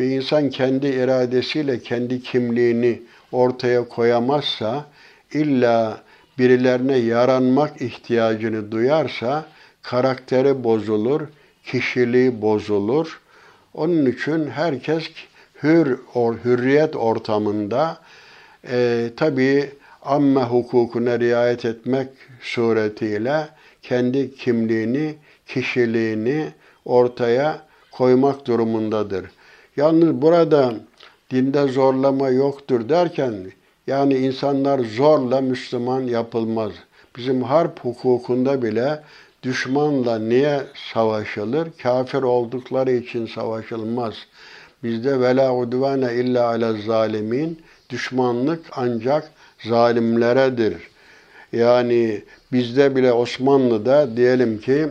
Bir 0.00 0.10
insan 0.10 0.50
kendi 0.50 0.86
iradesiyle 0.86 1.80
kendi 1.80 2.22
kimliğini 2.22 3.02
ortaya 3.32 3.88
koyamazsa 3.88 4.84
illa 5.32 6.00
birilerine 6.38 6.96
yaranmak 6.96 7.82
ihtiyacını 7.82 8.72
duyarsa 8.72 9.44
karakteri 9.82 10.64
bozulur, 10.64 11.20
kişiliği 11.64 12.42
bozulur. 12.42 13.20
Onun 13.74 14.06
için 14.06 14.50
herkes 14.50 15.04
hür, 15.62 15.98
or, 16.14 16.34
hürriyet 16.44 16.96
ortamında 16.96 17.98
e, 18.70 19.10
tabi 19.16 19.70
amme 20.02 20.42
hukukuna 20.42 21.20
riayet 21.20 21.64
etmek 21.64 22.08
suretiyle 22.40 23.48
kendi 23.82 24.34
kimliğini, 24.34 25.14
kişiliğini 25.46 26.46
ortaya 26.84 27.62
koymak 27.90 28.46
durumundadır. 28.46 29.24
Yalnız 29.80 30.22
burada 30.22 30.74
dinde 31.30 31.68
zorlama 31.68 32.28
yoktur 32.28 32.88
derken 32.88 33.34
yani 33.86 34.14
insanlar 34.14 34.78
zorla 34.78 35.40
Müslüman 35.40 36.00
yapılmaz. 36.00 36.72
Bizim 37.16 37.42
harp 37.42 37.80
hukukunda 37.80 38.62
bile 38.62 39.00
düşmanla 39.42 40.18
niye 40.18 40.60
savaşılır? 40.92 41.68
Kafir 41.82 42.22
oldukları 42.22 42.92
için 42.92 43.26
savaşılmaz. 43.26 44.14
Bizde 44.82 45.20
vela 45.20 45.56
udvane 45.56 46.14
illa 46.14 46.46
ala 46.46 46.72
zalimin 46.72 47.58
düşmanlık 47.90 48.66
ancak 48.72 49.30
zalimleredir. 49.64 50.76
Yani 51.52 52.22
bizde 52.52 52.96
bile 52.96 53.12
Osmanlı'da 53.12 54.16
diyelim 54.16 54.60
ki 54.60 54.86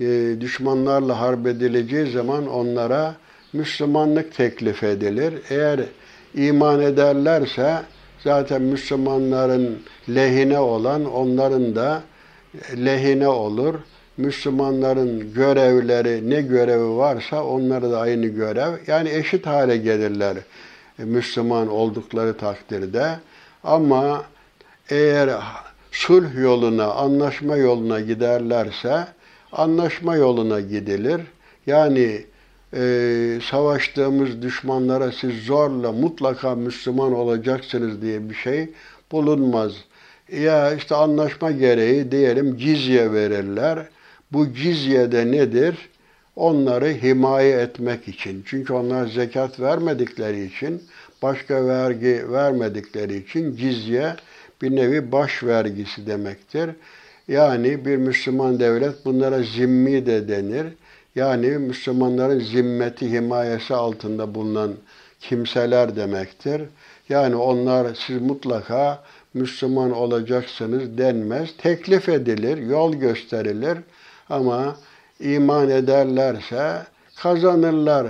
e, 0.00 0.36
düşmanlarla 0.40 1.20
harp 1.20 1.46
edileceği 1.46 2.10
zaman 2.10 2.46
onlara 2.46 3.16
Müslümanlık 3.52 4.34
teklif 4.36 4.82
edilir. 4.82 5.34
Eğer 5.50 5.80
iman 6.34 6.80
ederlerse 6.82 7.82
zaten 8.24 8.62
Müslümanların 8.62 9.82
lehine 10.08 10.58
olan 10.58 11.04
onların 11.04 11.76
da 11.76 12.02
lehine 12.76 13.28
olur. 13.28 13.74
Müslümanların 14.16 15.34
görevleri 15.34 16.30
ne 16.30 16.42
görevi 16.42 16.96
varsa 16.96 17.44
onlara 17.44 17.90
da 17.90 18.00
aynı 18.00 18.26
görev. 18.26 18.72
Yani 18.86 19.08
eşit 19.10 19.46
hale 19.46 19.76
gelirler 19.76 20.36
Müslüman 20.98 21.68
oldukları 21.68 22.36
takdirde. 22.36 23.18
Ama 23.64 24.24
eğer 24.90 25.30
sulh 25.92 26.38
yoluna, 26.38 26.84
anlaşma 26.84 27.56
yoluna 27.56 28.00
giderlerse 28.00 29.06
anlaşma 29.52 30.16
yoluna 30.16 30.60
gidilir. 30.60 31.20
Yani 31.66 32.24
e, 32.74 33.38
savaştığımız 33.50 34.42
düşmanlara 34.42 35.12
siz 35.12 35.44
zorla 35.44 35.92
mutlaka 35.92 36.54
Müslüman 36.54 37.12
olacaksınız 37.12 38.02
diye 38.02 38.30
bir 38.30 38.34
şey 38.34 38.68
bulunmaz. 39.12 39.72
Ya 40.32 40.74
işte 40.74 40.94
anlaşma 40.94 41.50
gereği 41.50 42.12
diyelim 42.12 42.56
cizye 42.56 43.12
verirler. 43.12 43.78
Bu 44.32 44.54
cizye 44.54 45.12
de 45.12 45.32
nedir? 45.32 45.76
Onları 46.36 46.88
himaye 46.88 47.60
etmek 47.60 48.08
için. 48.08 48.42
Çünkü 48.46 48.72
onlar 48.72 49.06
zekat 49.06 49.60
vermedikleri 49.60 50.44
için, 50.44 50.82
başka 51.22 51.66
vergi 51.66 52.32
vermedikleri 52.32 53.16
için 53.16 53.56
cizye 53.56 54.16
bir 54.62 54.76
nevi 54.76 55.12
baş 55.12 55.44
vergisi 55.44 56.06
demektir. 56.06 56.70
Yani 57.28 57.84
bir 57.84 57.96
Müslüman 57.96 58.60
devlet 58.60 59.04
bunlara 59.04 59.42
zimmi 59.42 60.06
de 60.06 60.28
denir. 60.28 60.66
Yani 61.14 61.46
Müslümanların 61.46 62.40
zimmeti 62.40 63.10
himayesi 63.12 63.74
altında 63.74 64.34
bulunan 64.34 64.72
kimseler 65.20 65.96
demektir. 65.96 66.62
Yani 67.08 67.36
onlar 67.36 67.94
siz 67.94 68.22
mutlaka 68.22 69.02
Müslüman 69.34 69.92
olacaksınız 69.92 70.98
denmez. 70.98 71.56
Teklif 71.58 72.08
edilir, 72.08 72.58
yol 72.58 72.94
gösterilir 72.94 73.78
ama 74.30 74.76
iman 75.20 75.70
ederlerse 75.70 76.82
kazanırlar. 77.16 78.06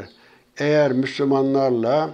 Eğer 0.59 0.93
Müslümanlarla 0.93 2.11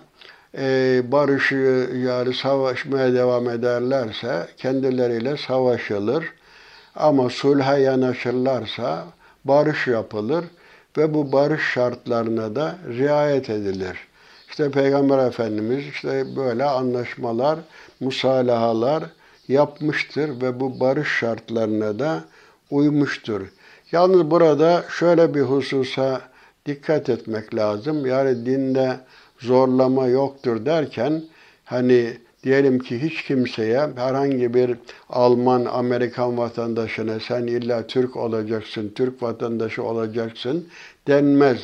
e, 0.58 1.02
barışı 1.12 1.90
yani 2.06 2.34
savaşmaya 2.34 3.14
devam 3.14 3.50
ederlerse 3.50 4.46
kendileriyle 4.56 5.36
savaşılır. 5.36 6.24
Ama 6.96 7.30
sulha 7.30 7.78
yanaşırlarsa 7.78 9.04
barış 9.44 9.86
yapılır 9.86 10.44
ve 10.98 11.14
bu 11.14 11.32
barış 11.32 11.62
şartlarına 11.72 12.56
da 12.56 12.78
riayet 12.88 13.50
edilir. 13.50 13.98
İşte 14.50 14.70
Peygamber 14.70 15.26
Efendimiz 15.26 15.86
işte 15.86 16.36
böyle 16.36 16.64
anlaşmalar, 16.64 17.58
musalahalar 18.00 19.04
yapmıştır 19.48 20.42
ve 20.42 20.60
bu 20.60 20.80
barış 20.80 21.08
şartlarına 21.08 21.98
da 21.98 22.24
uymuştur. 22.70 23.40
Yalnız 23.92 24.30
burada 24.30 24.84
şöyle 24.98 25.34
bir 25.34 25.40
hususa 25.40 26.20
dikkat 26.66 27.08
etmek 27.08 27.54
lazım. 27.54 28.06
Yani 28.06 28.46
dinde 28.46 28.96
zorlama 29.38 30.06
yoktur 30.06 30.66
derken 30.66 31.22
hani 31.64 32.18
diyelim 32.44 32.78
ki 32.78 33.02
hiç 33.02 33.24
kimseye 33.24 33.80
herhangi 33.96 34.54
bir 34.54 34.76
Alman, 35.10 35.64
Amerikan 35.64 36.38
vatandaşına 36.38 37.20
sen 37.20 37.46
illa 37.46 37.86
Türk 37.86 38.16
olacaksın, 38.16 38.92
Türk 38.94 39.22
vatandaşı 39.22 39.82
olacaksın 39.82 40.68
denmez. 41.06 41.58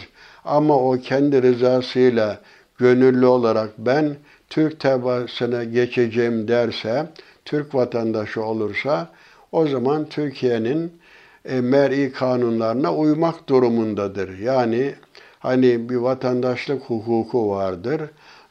Ama 0.44 0.78
o 0.78 0.92
kendi 0.92 1.42
rızasıyla 1.42 2.40
gönüllü 2.78 3.26
olarak 3.26 3.70
ben 3.78 4.16
Türk 4.50 4.80
tebasına 4.80 5.64
geçeceğim 5.64 6.48
derse, 6.48 7.06
Türk 7.44 7.74
vatandaşı 7.74 8.44
olursa 8.44 9.08
o 9.52 9.66
zaman 9.66 10.08
Türkiye'nin 10.08 10.92
e, 11.44 11.60
mer'i 11.60 12.12
kanunlarına 12.12 12.94
uymak 12.94 13.48
durumundadır. 13.48 14.38
Yani 14.38 14.94
hani 15.38 15.88
bir 15.88 15.96
vatandaşlık 15.96 16.82
hukuku 16.82 17.48
vardır. 17.50 18.02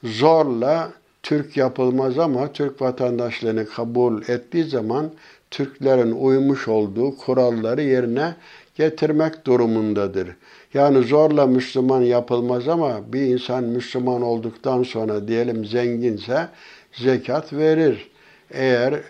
Zorla 0.04 0.92
Türk 1.24 1.58
yapılmaz 1.58 2.20
ama 2.20 2.54
Türk 2.54 2.82
vatandaşlığını 2.82 3.66
kabul 3.66 4.22
ettiği 4.28 4.64
zaman 4.64 5.12
Türklerin 5.52 6.12
uymuş 6.12 6.68
olduğu 6.68 7.18
kuralları 7.18 7.82
yerine 7.82 8.36
getirmek 8.76 9.46
durumundadır. 9.46 10.28
Yani 10.74 11.04
zorla 11.04 11.48
Müslüman 11.48 12.02
yapılmaz 12.02 12.68
ama 12.68 13.14
bir 13.14 13.22
insan 13.22 13.64
Müslüman 13.64 14.22
olduktan 14.22 14.84
sonra 14.84 15.28
diyelim 15.28 15.66
zenginse 15.66 16.48
zekat 16.92 17.54
verir. 17.54 18.12
Eğer 18.52 19.02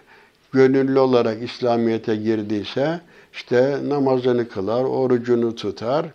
gönüllü 0.52 1.00
olarak 1.00 1.44
İslamiyet'e 1.44 2.16
girdiyse 2.16 3.02
işte 3.34 3.80
namazını 3.88 4.50
kılar, 4.50 4.84
orucunu 4.84 5.56
tutar. 5.56 6.06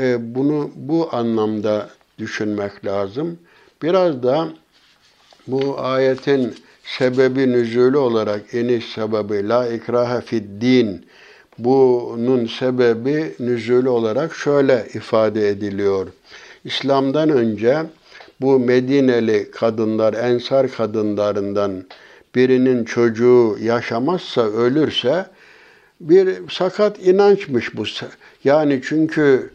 E, 0.00 0.34
bunu 0.34 0.70
bu 0.76 1.08
anlamda 1.12 1.90
düşünmek 2.18 2.84
lazım. 2.84 3.38
Biraz 3.82 4.22
da 4.22 4.48
bu 5.46 5.80
ayetin 5.80 6.54
sebebi 6.84 7.52
nüzulü 7.52 7.96
olarak 7.96 8.54
iniş 8.54 8.84
sebebi 8.92 9.48
la 9.48 9.68
ikrahe 9.68 10.20
fid 10.20 10.60
din 10.60 11.06
bunun 11.58 12.46
sebebi 12.46 13.34
nüzulü 13.40 13.88
olarak 13.88 14.34
şöyle 14.34 14.86
ifade 14.94 15.48
ediliyor. 15.48 16.06
İslam'dan 16.64 17.28
önce 17.28 17.82
bu 18.40 18.58
Medineli 18.58 19.50
kadınlar, 19.50 20.14
ensar 20.14 20.68
kadınlarından 20.68 21.84
birinin 22.34 22.84
çocuğu 22.84 23.56
yaşamazsa, 23.62 24.42
ölürse 24.42 25.26
bir 26.00 26.28
sakat 26.50 27.06
inançmış 27.06 27.76
bu. 27.76 27.84
Yani 28.44 28.80
çünkü 28.84 29.50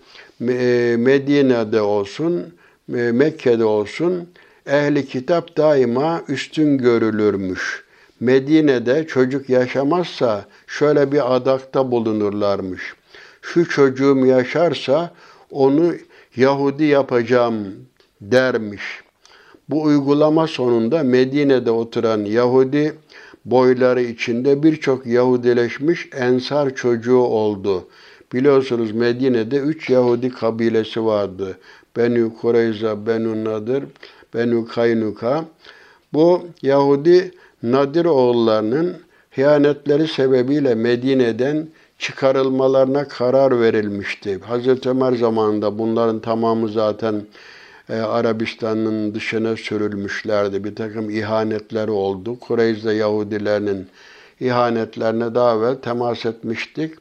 Medine'de 0.97 1.81
olsun, 1.81 2.53
Mekke'de 2.87 3.65
olsun 3.65 4.29
ehli 4.65 5.05
kitap 5.05 5.57
daima 5.57 6.23
üstün 6.27 6.77
görülürmüş. 6.77 7.83
Medine'de 8.19 9.07
çocuk 9.07 9.49
yaşamazsa 9.49 10.45
şöyle 10.67 11.11
bir 11.11 11.35
adakta 11.35 11.91
bulunurlarmış. 11.91 12.93
Şu 13.41 13.69
çocuğum 13.69 14.25
yaşarsa 14.25 15.13
onu 15.51 15.93
Yahudi 16.35 16.83
yapacağım 16.83 17.65
dermiş. 18.21 18.81
Bu 19.69 19.83
uygulama 19.83 20.47
sonunda 20.47 21.03
Medine'de 21.03 21.71
oturan 21.71 22.25
Yahudi 22.25 22.93
boyları 23.45 24.01
içinde 24.01 24.63
birçok 24.63 25.05
Yahudileşmiş 25.05 26.09
ensar 26.13 26.75
çocuğu 26.75 27.17
oldu. 27.17 27.87
Biliyorsunuz 28.33 28.91
Medine'de 28.91 29.57
üç 29.57 29.89
Yahudi 29.89 30.29
kabilesi 30.29 31.05
vardı. 31.05 31.57
Benu 31.97 32.33
Kureyza, 32.41 33.05
Benu 33.07 33.45
Nadir, 33.45 33.83
Benu 34.33 34.67
Kaynuka. 34.67 35.45
Bu 36.13 36.47
Yahudi 36.61 37.31
Nadir 37.63 38.05
oğullarının 38.05 38.97
hıyanetleri 39.31 40.07
sebebiyle 40.07 40.75
Medine'den 40.75 41.67
çıkarılmalarına 41.99 43.07
karar 43.07 43.61
verilmişti. 43.61 44.39
Hazreti 44.39 44.89
Ömer 44.89 45.13
zamanında 45.13 45.77
bunların 45.77 46.19
tamamı 46.19 46.69
zaten 46.69 47.25
e, 47.89 47.95
Arabistan'ın 47.95 49.15
dışına 49.15 49.55
sürülmüşlerdi. 49.55 50.63
Bir 50.63 50.75
takım 50.75 51.09
ihanetleri 51.09 51.91
oldu. 51.91 52.39
Kureyz'de 52.39 52.93
Yahudilerinin 52.93 53.87
ihanetlerine 54.39 55.35
daha 55.35 55.55
evvel 55.55 55.75
temas 55.75 56.25
etmiştik. 56.25 56.93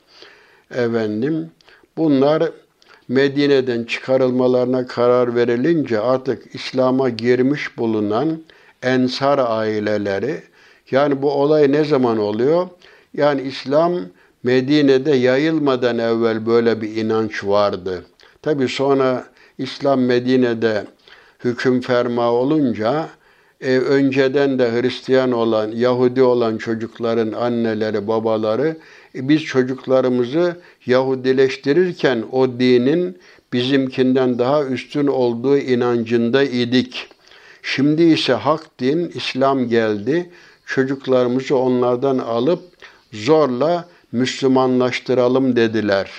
Efendim, 0.70 1.50
bunlar 1.96 2.50
Medine'den 3.10 3.84
çıkarılmalarına 3.84 4.86
karar 4.86 5.34
verilince 5.34 6.00
artık 6.00 6.54
İslam'a 6.54 7.08
girmiş 7.08 7.78
bulunan 7.78 8.42
ensar 8.82 9.38
aileleri 9.38 10.42
yani 10.90 11.22
bu 11.22 11.30
olay 11.30 11.72
ne 11.72 11.84
zaman 11.84 12.18
oluyor? 12.18 12.68
Yani 13.14 13.42
İslam 13.42 13.92
Medine'de 14.42 15.10
yayılmadan 15.10 15.98
evvel 15.98 16.46
böyle 16.46 16.80
bir 16.80 16.96
inanç 16.96 17.44
vardı. 17.44 18.04
Tabi 18.42 18.68
sonra 18.68 19.26
İslam 19.58 20.00
Medine'de 20.00 20.86
hüküm 21.44 21.80
ferma 21.80 22.32
olunca 22.32 23.08
e, 23.60 23.78
önceden 23.78 24.58
de 24.58 24.72
Hristiyan 24.72 25.32
olan, 25.32 25.70
Yahudi 25.70 26.22
olan 26.22 26.58
çocukların 26.58 27.32
anneleri, 27.32 28.08
babaları 28.08 28.76
e, 29.14 29.28
biz 29.28 29.42
çocuklarımızı 29.44 30.56
Yahudileştirirken 30.86 32.24
o 32.32 32.48
dinin 32.48 33.18
bizimkinden 33.52 34.38
daha 34.38 34.64
üstün 34.64 35.06
olduğu 35.06 35.58
inancında 35.58 36.42
idik. 36.42 37.08
Şimdi 37.62 38.02
ise 38.02 38.32
hak 38.32 38.78
din, 38.78 39.12
İslam 39.14 39.68
geldi. 39.68 40.30
Çocuklarımızı 40.66 41.56
onlardan 41.56 42.18
alıp 42.18 42.62
zorla 43.12 43.88
Müslümanlaştıralım 44.12 45.56
dediler. 45.56 46.10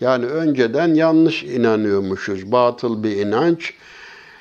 Yani 0.00 0.26
önceden 0.26 0.94
yanlış 0.94 1.42
inanıyormuşuz. 1.42 2.52
Batıl 2.52 3.02
bir 3.02 3.16
inanç. 3.16 3.74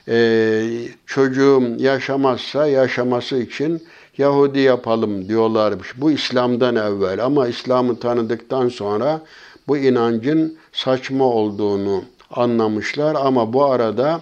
Ee, 0.07 0.67
çocuğum 1.05 1.63
yaşamazsa 1.77 2.67
yaşaması 2.67 3.37
için 3.37 3.83
Yahudi 4.17 4.59
yapalım 4.59 5.29
diyorlarmış. 5.29 5.93
Bu 5.97 6.11
İslam'dan 6.11 6.75
evvel 6.75 7.25
ama 7.25 7.47
İslam'ı 7.47 7.99
tanıdıktan 7.99 8.69
sonra 8.69 9.21
bu 9.67 9.77
inancın 9.77 10.57
saçma 10.73 11.25
olduğunu 11.25 12.03
anlamışlar 12.31 13.15
ama 13.15 13.53
bu 13.53 13.65
arada 13.65 14.21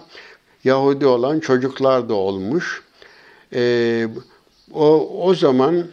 Yahudi 0.64 1.06
olan 1.06 1.40
çocuklar 1.40 2.08
da 2.08 2.14
olmuş. 2.14 2.82
Ee, 3.54 4.08
o, 4.72 5.08
o 5.22 5.34
zaman 5.34 5.84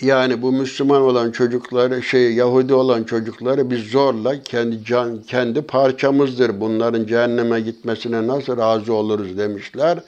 yani 0.00 0.42
bu 0.42 0.52
Müslüman 0.52 1.02
olan 1.02 1.30
çocukları, 1.30 2.02
şey 2.02 2.34
Yahudi 2.34 2.74
olan 2.74 3.04
çocukları 3.04 3.70
biz 3.70 3.80
zorla 3.80 4.42
kendi 4.42 4.84
can, 4.84 5.22
kendi 5.22 5.62
parçamızdır. 5.62 6.60
Bunların 6.60 7.06
cehenneme 7.06 7.60
gitmesine 7.60 8.26
nasıl 8.26 8.56
razı 8.56 8.92
oluruz 8.94 9.38
demişler. 9.38 9.98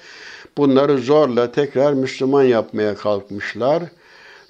Bunları 0.56 0.98
zorla 0.98 1.52
tekrar 1.52 1.92
Müslüman 1.92 2.42
yapmaya 2.42 2.94
kalkmışlar. 2.94 3.82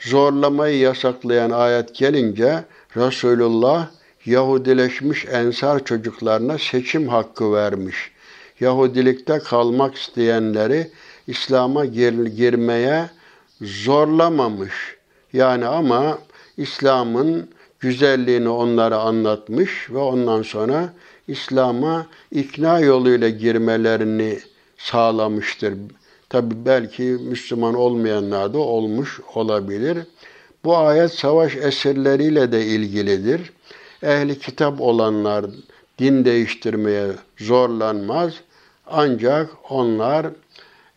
Zorlamayı 0.01 0.79
yasaklayan 0.79 1.51
ayet 1.51 1.95
gelince 1.95 2.65
Resulullah 2.97 3.89
Yahudileşmiş 4.27 5.27
ensar 5.27 5.85
çocuklarına 5.85 6.59
seçim 6.59 7.09
hakkı 7.09 7.53
vermiş. 7.53 8.11
Yahudilikte 8.61 9.39
kalmak 9.39 9.95
isteyenleri 9.95 10.91
İslam'a 11.27 11.85
gir, 11.85 12.27
girmeye 12.27 13.11
zorlamamış. 13.61 14.97
Yani 15.33 15.67
ama 15.67 16.19
İslam'ın 16.57 17.49
güzelliğini 17.81 18.49
onlara 18.49 18.99
anlatmış 18.99 19.91
ve 19.91 19.99
ondan 19.99 20.43
sonra 20.43 20.93
İslam'a 21.29 22.07
ikna 22.31 22.81
yoluyla 22.81 23.29
girmelerini 23.29 24.39
sağlamıştır. 24.79 25.75
Tabi 26.29 26.55
belki 26.67 27.03
Müslüman 27.03 27.75
olmayanlar 27.75 28.55
da 28.55 28.59
olmuş 28.59 29.21
olabilir. 29.35 29.99
Bu 30.65 30.77
ayet 30.77 31.13
savaş 31.13 31.57
esirleriyle 31.57 32.53
de 32.53 32.67
ilgilidir. 32.67 33.53
Ehli 34.03 34.39
kitap 34.39 34.81
olanlar 34.81 35.47
din 35.99 36.25
değiştirmeye 36.25 37.09
zorlanmaz. 37.39 38.35
Ancak 38.87 39.51
onlar 39.71 40.27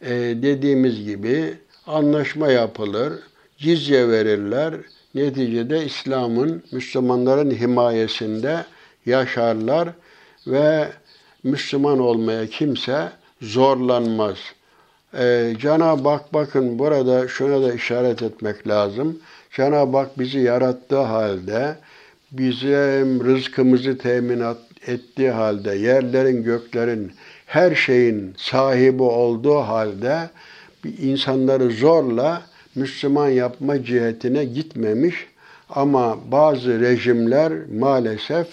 e, 0.02 0.12
dediğimiz 0.42 1.06
gibi 1.06 1.58
anlaşma 1.88 2.48
yapılır, 2.48 3.14
cizye 3.58 4.10
verirler. 4.10 4.74
Neticede 5.16 5.86
İslam'ın, 5.86 6.64
Müslümanların 6.72 7.52
himayesinde 7.52 8.66
yaşarlar 9.06 9.90
ve 10.48 10.88
Müslüman 11.44 12.00
olmaya 12.00 12.48
kimse 12.48 13.10
zorlanmaz. 13.42 14.38
Ee, 15.18 15.54
Cenab-ı 15.60 16.10
Hak 16.10 16.34
bakın 16.34 16.80
burada 16.80 17.28
şuna 17.28 17.62
da 17.62 17.74
işaret 17.74 18.22
etmek 18.22 18.68
lazım. 18.68 19.20
Cenab-ı 19.56 19.98
Hak 19.98 20.20
bizi 20.20 20.40
yarattığı 20.40 21.02
halde, 21.02 21.76
bizim 22.32 23.26
rızkımızı 23.26 23.98
temin 23.98 24.44
ettiği 24.88 25.32
halde, 25.32 25.76
yerlerin, 25.76 26.44
göklerin, 26.44 27.12
her 27.46 27.76
şeyin 27.76 28.34
sahibi 28.38 29.04
olduğu 29.04 29.56
halde 29.56 30.30
insanları 31.02 31.72
zorla 31.72 32.42
Müslüman 32.76 33.30
yapma 33.30 33.84
cihetine 33.84 34.46
gitmemiş. 34.46 35.28
Ama 35.70 36.18
bazı 36.32 36.80
rejimler 36.80 37.54
maalesef 37.80 38.48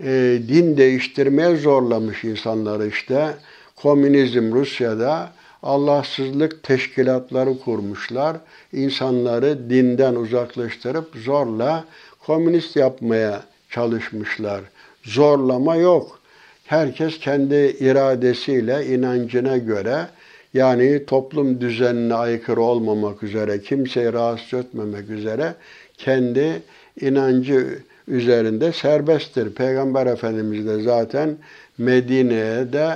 e, 0.00 0.38
din 0.48 0.76
değiştirmeye 0.76 1.56
zorlamış 1.56 2.24
insanları 2.24 2.86
işte. 2.86 3.34
Komünizm 3.76 4.52
Rusya'da 4.52 5.32
Allahsızlık 5.66 6.62
teşkilatları 6.62 7.58
kurmuşlar. 7.58 8.36
İnsanları 8.72 9.70
dinden 9.70 10.14
uzaklaştırıp 10.14 11.16
zorla 11.16 11.84
komünist 12.26 12.76
yapmaya 12.76 13.42
çalışmışlar. 13.70 14.60
Zorlama 15.02 15.76
yok. 15.76 16.18
Herkes 16.64 17.18
kendi 17.18 17.76
iradesiyle, 17.80 18.86
inancına 18.86 19.56
göre 19.56 20.06
yani 20.54 21.06
toplum 21.06 21.60
düzenine 21.60 22.14
aykırı 22.14 22.60
olmamak 22.60 23.22
üzere, 23.22 23.60
kimseyi 23.60 24.12
rahatsız 24.12 24.58
etmemek 24.60 25.10
üzere 25.10 25.54
kendi 25.98 26.62
inancı 27.00 27.78
üzerinde 28.08 28.72
serbesttir. 28.72 29.54
Peygamber 29.54 30.06
Efendimiz 30.06 30.66
de 30.66 30.82
zaten 30.82 31.36
Medine'ye 31.78 32.72
de 32.72 32.88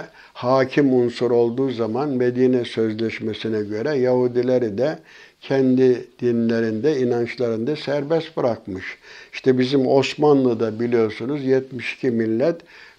hakim 0.43 0.95
unsur 0.95 1.31
olduğu 1.31 1.71
zaman 1.71 2.09
Medine 2.09 2.65
Sözleşmesi'ne 2.65 3.61
göre 3.61 3.97
Yahudileri 3.97 4.79
de 4.79 4.99
kendi 5.41 6.07
dinlerinde, 6.21 7.01
inançlarında 7.01 7.77
serbest 7.77 8.37
bırakmış. 8.37 8.85
İşte 9.33 9.59
bizim 9.59 9.87
Osmanlı'da 9.87 10.81
biliyorsunuz 10.81 11.45
72 11.45 12.11
millet 12.11 12.57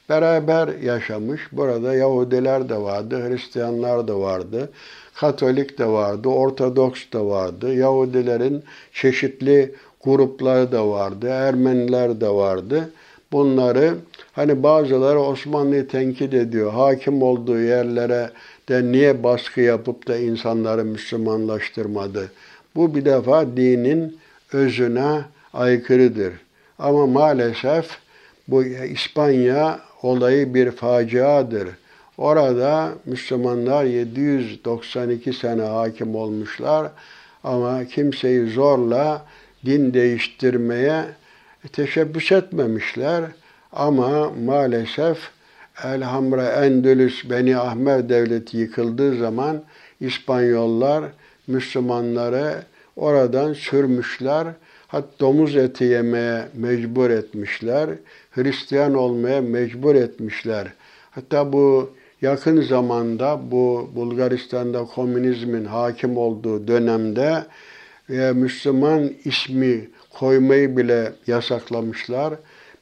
beraber 0.10 0.68
yaşamış. 0.68 1.42
Burada 1.52 1.96
Yahudiler 1.96 2.70
de 2.70 2.78
vardı, 2.78 3.30
Hristiyanlar 3.30 4.08
da 4.08 4.20
vardı, 4.20 4.70
Katolik 5.16 5.80
de 5.80 5.86
vardı, 5.86 6.30
Ortodoks 6.30 7.02
da 7.14 7.26
vardı. 7.26 7.76
Yahudilerin 7.76 8.64
çeşitli 8.94 9.76
grupları 10.04 10.72
da 10.72 10.90
vardı, 10.90 11.28
Ermeniler 11.28 12.22
de 12.22 12.30
vardı. 12.30 12.90
Bunları 13.32 13.96
hani 14.34 14.64
bazıları 14.64 15.20
Osmanlı'yı 15.20 15.88
tenkit 15.88 16.34
ediyor. 16.34 16.72
Hakim 16.72 17.22
olduğu 17.22 17.60
yerlere 17.60 18.30
de 18.70 18.92
niye 18.92 19.24
baskı 19.24 19.62
yapıp 19.62 20.08
da 20.08 20.18
insanları 20.18 20.86
Müslümanlaştırmadı? 20.86 22.32
Bu 22.76 22.96
bir 22.96 23.06
defa 23.06 23.58
dinin 23.58 24.18
özüne 24.54 25.22
aykırıdır. 25.54 26.34
Ama 26.80 27.08
maalesef 27.08 27.98
bu 28.48 28.64
İspanya 28.64 29.80
olayı 30.04 30.54
bir 30.54 30.72
faciadır. 30.72 31.70
Orada 32.18 32.90
Müslümanlar 33.06 33.84
792 33.84 35.34
sene 35.34 35.62
hakim 35.62 36.16
olmuşlar 36.16 36.92
ama 37.44 37.86
kimseyi 37.86 38.50
zorla 38.50 39.26
din 39.66 39.94
değiştirmeye 39.94 41.06
teşebbüs 41.74 42.32
etmemişler. 42.32 43.24
Ama 43.74 44.30
maalesef 44.30 45.18
Elhamra 45.84 46.66
Endülüs 46.66 47.30
Beni 47.30 47.58
Ahmer 47.58 48.10
Devleti 48.10 48.58
yıkıldığı 48.58 49.18
zaman 49.18 49.62
İspanyollar 50.00 51.04
Müslümanları 51.48 52.64
oradan 52.96 53.54
sürmüşler. 53.54 54.48
Hatta 54.88 55.20
domuz 55.20 55.56
eti 55.56 55.84
yemeye 55.84 56.48
mecbur 56.54 57.10
etmişler. 57.10 57.90
Hristiyan 58.32 58.94
olmaya 58.94 59.42
mecbur 59.42 59.96
etmişler. 59.96 60.68
Hatta 61.12 61.54
bu 61.54 61.90
yakın 62.22 62.62
zamanda 62.62 63.40
bu 63.52 63.90
Bulgaristan'da 63.96 64.86
komünizmin 64.86 65.66
hakim 65.66 66.18
olduğu 66.18 66.68
dönemde 66.68 67.46
veya 68.10 68.34
Müslüman 68.34 69.12
ismi 69.26 69.90
koymayı 70.10 70.78
bile 70.78 71.14
yasaklamışlar. 71.28 72.34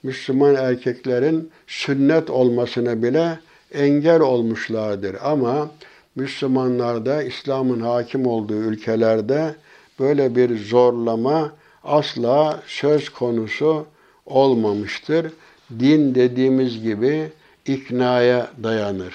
Müslüman 0.03 0.55
erkeklerin 0.55 1.51
sünnet 1.67 2.29
olmasına 2.29 3.03
bile 3.03 3.39
engel 3.73 4.21
olmuşlardır. 4.21 5.15
Ama 5.23 5.71
Müslümanlarda, 6.15 7.23
İslam'ın 7.23 7.79
hakim 7.79 8.25
olduğu 8.25 8.55
ülkelerde 8.55 9.55
böyle 9.99 10.35
bir 10.35 10.65
zorlama 10.65 11.51
asla 11.83 12.63
söz 12.67 13.09
konusu 13.09 13.85
olmamıştır. 14.25 15.31
Din 15.79 16.15
dediğimiz 16.15 16.81
gibi 16.81 17.31
iknaya 17.65 18.51
dayanır. 18.63 19.13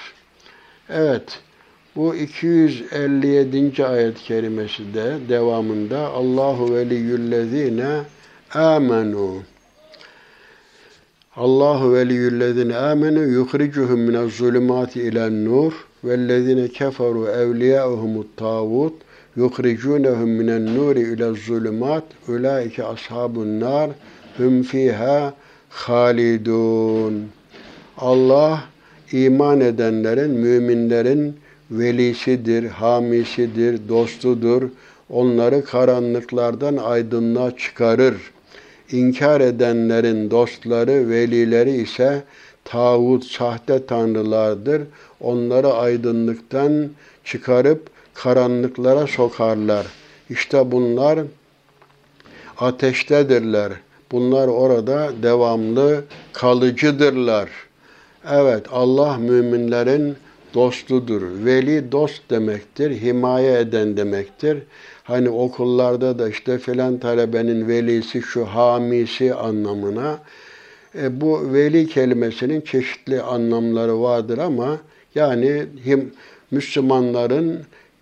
Evet, 0.88 1.40
bu 1.96 2.14
257. 2.14 3.86
ayet 3.86 4.18
kerimesi 4.18 4.94
de 4.94 5.16
devamında 5.28 6.08
Allahu 6.08 6.74
veliyyüllezine 6.74 8.00
amenu. 8.54 9.42
Allahu 11.36 11.94
veliyyüllezine 11.94 12.76
amenu 12.76 13.22
yukhricuhum 13.22 14.00
minez 14.00 14.32
zulümati 14.32 15.02
ilen 15.02 15.44
nur 15.44 15.72
vellezine 16.04 16.68
keferu 16.68 17.28
evliyauhumut 17.28 18.36
tağut 18.36 18.92
yukhrijunhum 19.36 20.28
minen 20.28 20.74
nuri 20.74 21.00
ilez 21.00 21.36
zulümat 21.36 22.04
ulaike 22.28 22.84
ashabun 22.84 23.60
nar 23.60 23.90
hum 24.36 24.62
fiha 24.62 25.34
halidun. 25.68 27.28
Allah 27.98 28.64
iman 29.12 29.60
edenlerin, 29.60 30.30
müminlerin 30.30 31.36
velisidir, 31.70 32.64
hamisidir, 32.64 33.88
dostudur. 33.88 34.62
Onları 35.10 35.64
karanlıklardan 35.64 36.76
aydınlığa 36.76 37.56
çıkarır. 37.56 38.33
İnkar 38.92 39.40
edenlerin 39.40 40.30
dostları, 40.30 41.08
velileri 41.10 41.70
ise 41.70 42.22
tağut, 42.64 43.24
sahte 43.24 43.86
tanrılardır. 43.86 44.82
Onları 45.20 45.72
aydınlıktan 45.72 46.90
çıkarıp 47.24 47.90
karanlıklara 48.14 49.06
sokarlar. 49.06 49.86
İşte 50.30 50.72
bunlar 50.72 51.18
ateştedirler. 52.58 53.72
Bunlar 54.12 54.48
orada 54.48 55.12
devamlı 55.22 56.04
kalıcıdırlar. 56.32 57.48
Evet 58.30 58.66
Allah 58.72 59.16
müminlerin 59.16 60.16
dostudur. 60.54 61.22
Veli 61.44 61.92
dost 61.92 62.30
demektir, 62.30 63.00
himaye 63.00 63.58
eden 63.58 63.96
demektir. 63.96 64.58
Hani 65.04 65.30
okullarda 65.30 66.18
da 66.18 66.28
işte 66.28 66.58
filan 66.58 66.98
talebenin 66.98 67.68
velisi 67.68 68.22
şu 68.22 68.44
hamisi 68.44 69.34
anlamına. 69.34 70.18
E, 70.98 71.20
bu 71.20 71.52
veli 71.52 71.88
kelimesinin 71.88 72.60
çeşitli 72.60 73.22
anlamları 73.22 74.02
vardır 74.02 74.38
ama 74.38 74.78
yani 75.14 75.66
him, 75.86 76.12
Müslümanların 76.50 77.60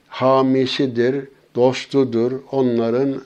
hamisidir, 0.09 1.24
dostudur, 1.55 2.32
onların 2.53 3.22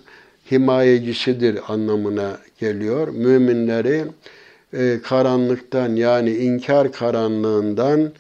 himayecisidir 0.51 1.59
anlamına 1.69 2.39
geliyor. 2.61 3.09
Müminleri 3.09 4.05
e, 4.73 4.99
karanlıktan 5.03 5.97
yani 5.97 6.31
inkar 6.31 6.93
karanlığından 6.93 8.13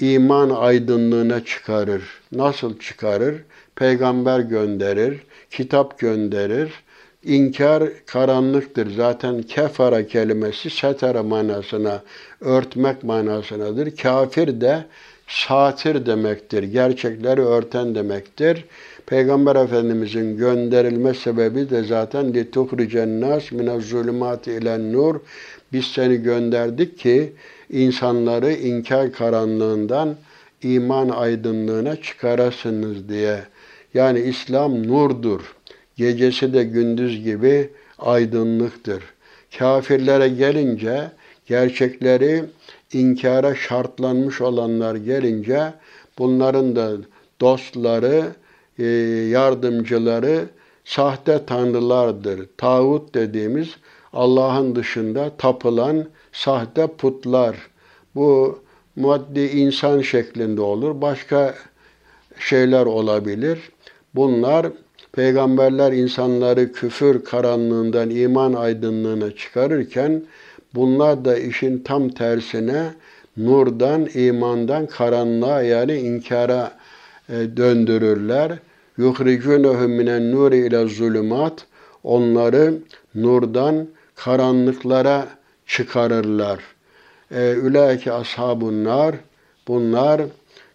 iman 0.00 0.50
aydınlığına 0.50 1.44
çıkarır. 1.44 2.02
Nasıl 2.32 2.78
çıkarır? 2.78 3.34
Peygamber 3.76 4.40
gönderir, 4.40 5.20
kitap 5.50 5.98
gönderir, 5.98 6.72
İnkar 7.24 7.84
karanlıktır. 8.06 8.90
Zaten 8.96 9.42
kefara 9.42 10.06
kelimesi 10.06 10.70
setara 10.70 11.22
manasına, 11.22 12.02
örtmek 12.40 13.04
manasınadır. 13.04 13.96
Kafir 13.96 14.60
de 14.60 14.84
satir 15.28 16.06
demektir. 16.06 16.62
Gerçekleri 16.62 17.40
örten 17.40 17.94
demektir. 17.94 18.64
Peygamber 19.06 19.56
Efendimizin 19.56 20.36
gönderilme 20.36 21.14
sebebi 21.14 21.70
de 21.70 21.82
zaten 21.84 22.34
lituhricen 22.34 23.20
nas 23.20 23.52
minez 23.52 23.84
zulümati 23.88 24.52
ilen 24.52 24.92
nur. 24.92 25.20
Biz 25.72 25.84
seni 25.84 26.16
gönderdik 26.16 26.98
ki 26.98 27.32
insanları 27.70 28.52
inkar 28.52 29.12
karanlığından 29.12 30.16
iman 30.62 31.08
aydınlığına 31.08 31.96
çıkarasınız 31.96 33.08
diye. 33.08 33.51
Yani 33.94 34.20
İslam 34.20 34.88
nurdur. 34.88 35.56
Gecesi 35.96 36.54
de 36.54 36.64
gündüz 36.64 37.24
gibi 37.24 37.70
aydınlıktır. 37.98 39.02
Kafirlere 39.58 40.28
gelince 40.28 41.10
gerçekleri 41.46 42.44
inkara 42.92 43.54
şartlanmış 43.54 44.40
olanlar 44.40 44.94
gelince 44.94 45.72
bunların 46.18 46.76
da 46.76 46.92
dostları, 47.40 48.24
e, 48.78 48.84
yardımcıları 49.30 50.44
sahte 50.84 51.46
tanrılardır. 51.46 52.48
Tağut 52.56 53.14
dediğimiz 53.14 53.68
Allah'ın 54.12 54.74
dışında 54.74 55.30
tapılan 55.38 56.08
sahte 56.32 56.86
putlar. 56.86 57.56
Bu 58.14 58.58
maddi 58.96 59.40
insan 59.40 60.00
şeklinde 60.00 60.60
olur. 60.60 61.00
Başka 61.00 61.54
şeyler 62.38 62.86
olabilir. 62.86 63.58
Bunlar 64.14 64.66
peygamberler 65.12 65.92
insanları 65.92 66.72
küfür 66.72 67.24
karanlığından 67.24 68.10
iman 68.10 68.52
aydınlığına 68.52 69.30
çıkarırken 69.30 70.22
bunlar 70.74 71.24
da 71.24 71.38
işin 71.38 71.78
tam 71.78 72.08
tersine 72.08 72.94
nurdan, 73.36 74.08
imandan 74.14 74.86
karanlığa 74.86 75.62
yani 75.62 75.94
inkara 75.94 76.72
e, 77.28 77.34
döndürürler. 77.56 78.52
yuhricunhum 78.96 79.90
minen 79.90 80.32
nuri 80.32 80.56
ile 80.66 80.88
zulümat 80.88 81.66
onları 82.04 82.74
nurdan 83.14 83.88
karanlıklara 84.16 85.26
çıkarırlar. 85.66 86.60
E, 87.30 87.52
Ülaike 87.52 88.12
ashabun 88.12 88.84
nar 88.84 89.14
bunlar 89.68 90.22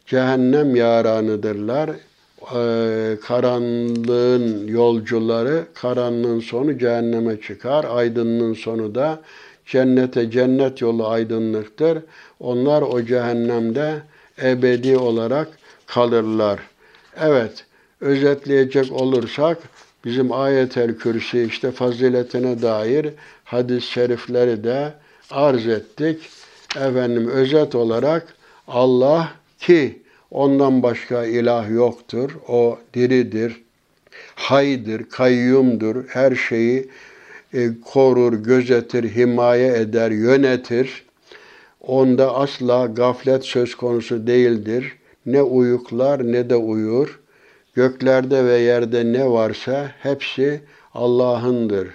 cehennem 0.06 0.76
yaranıdırlar. 0.76 1.90
E, 2.56 3.18
karanlığın 3.24 4.68
yolcuları, 4.68 5.66
karanlığın 5.74 6.40
sonu 6.40 6.78
cehenneme 6.78 7.42
çıkar. 7.42 7.86
Aydınlığın 7.90 8.54
sonu 8.54 8.96
da 8.96 9.20
cennete, 9.66 10.32
cennet 10.32 10.82
yolu 10.82 11.08
aydınlıktır. 11.08 12.00
Onlar 12.40 12.82
o 12.82 13.06
cehennemde 13.06 14.02
ebedi 14.44 14.98
olarak 14.98 15.48
kalırlar. 15.86 16.60
Evet, 17.22 17.66
özetleyecek 18.02 18.92
olursak 18.92 19.58
bizim 20.06 20.32
ayetel 20.32 20.98
kürsi 20.98 21.44
işte 21.44 21.72
faziletine 21.72 22.62
dair 22.62 23.10
hadis-i 23.44 23.92
şerifleri 23.92 24.64
de 24.64 24.94
arz 25.32 25.68
ettik. 25.68 26.30
Efendim 26.76 27.28
özet 27.30 27.76
olarak 27.76 28.36
Allah 28.68 29.32
ki 29.60 30.02
ondan 30.32 30.84
başka 30.84 31.26
ilah 31.26 31.70
yoktur. 31.70 32.38
O 32.48 32.80
diridir, 32.94 33.62
haydır, 34.36 35.10
kayyumdur. 35.10 36.08
Her 36.08 36.36
şeyi 36.36 36.90
e, 37.54 37.70
korur, 37.86 38.34
gözetir, 38.34 39.16
himaye 39.16 39.78
eder, 39.78 40.12
yönetir. 40.12 41.06
Onda 41.82 42.36
asla 42.36 42.86
gaflet 42.86 43.44
söz 43.46 43.76
konusu 43.76 44.28
değildir. 44.28 44.98
Ne 45.26 45.42
uyuklar 45.42 46.32
ne 46.32 46.50
de 46.50 46.56
uyur. 46.56 47.20
Göklerde 47.76 48.46
ve 48.46 48.58
yerde 48.58 49.14
ne 49.14 49.30
varsa 49.30 49.92
hepsi 50.00 50.62
Allah'ındır. 50.94 51.88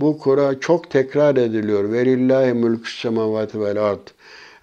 Bu 0.00 0.18
kura 0.18 0.60
çok 0.60 0.90
tekrar 0.90 1.36
ediliyor. 1.36 1.92
Verillahi 1.92 2.54
mülkü 2.54 2.92
semavati 3.00 3.60
vel 3.60 3.82
ard. 3.82 4.08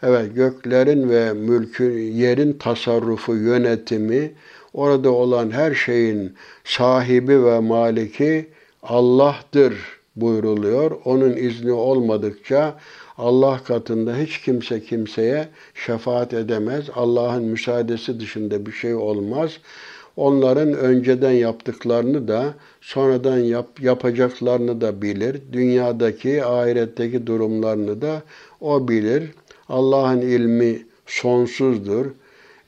Evet 0.04 0.36
göklerin 0.36 1.10
ve 1.10 1.34
mülkün, 1.34 1.98
yerin 1.98 2.54
tasarrufu, 2.54 3.36
yönetimi, 3.36 4.32
orada 4.74 5.12
olan 5.12 5.52
her 5.52 5.74
şeyin 5.74 6.34
sahibi 6.64 7.46
ve 7.46 7.60
maliki 7.60 8.50
Allah'tır 8.84 9.74
buyruluyor. 10.16 10.92
Onun 11.06 11.38
izni 11.38 11.72
olmadıkça 11.72 12.76
Allah 13.18 13.60
katında 13.64 14.18
hiç 14.18 14.42
kimse 14.42 14.82
kimseye 14.84 15.48
şefaat 15.74 16.34
edemez. 16.34 16.86
Allah'ın 16.96 17.44
müsaadesi 17.44 18.20
dışında 18.20 18.66
bir 18.66 18.72
şey 18.72 18.96
olmaz. 18.96 19.58
Onların 20.18 20.74
önceden 20.74 21.32
yaptıklarını 21.32 22.28
da 22.28 22.54
sonradan 22.82 23.38
yap, 23.38 23.82
yapacaklarını 23.82 24.82
da 24.82 25.02
bilir. 25.02 25.42
Dünyadaki, 25.52 26.46
ahiretteki 26.46 27.28
durumlarını 27.28 28.02
da 28.02 28.24
o 28.62 28.88
bilir. 28.88 29.32
Allah'ın 29.70 30.22
ilmi 30.22 30.86
sonsuzdur. 31.06 32.06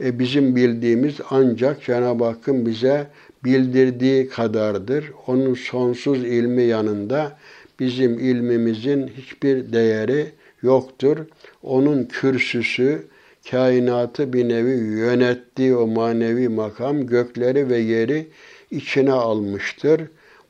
E 0.03 0.19
bizim 0.19 0.55
bildiğimiz 0.55 1.15
ancak 1.29 1.83
Cenab-ı 1.83 2.23
Hakk'ın 2.23 2.65
bize 2.65 3.07
bildirdiği 3.43 4.29
kadardır. 4.29 5.11
Onun 5.27 5.53
sonsuz 5.53 6.23
ilmi 6.23 6.63
yanında 6.63 7.37
bizim 7.79 8.19
ilmimizin 8.19 9.07
hiçbir 9.07 9.73
değeri 9.73 10.31
yoktur. 10.61 11.17
Onun 11.63 12.03
kürsüsü, 12.03 13.07
kainatı 13.51 14.33
bir 14.33 14.49
nevi 14.49 14.99
yönettiği 14.99 15.75
o 15.75 15.87
manevi 15.87 16.49
makam 16.49 17.07
gökleri 17.07 17.69
ve 17.69 17.77
yeri 17.77 18.27
içine 18.71 19.11
almıştır. 19.11 20.01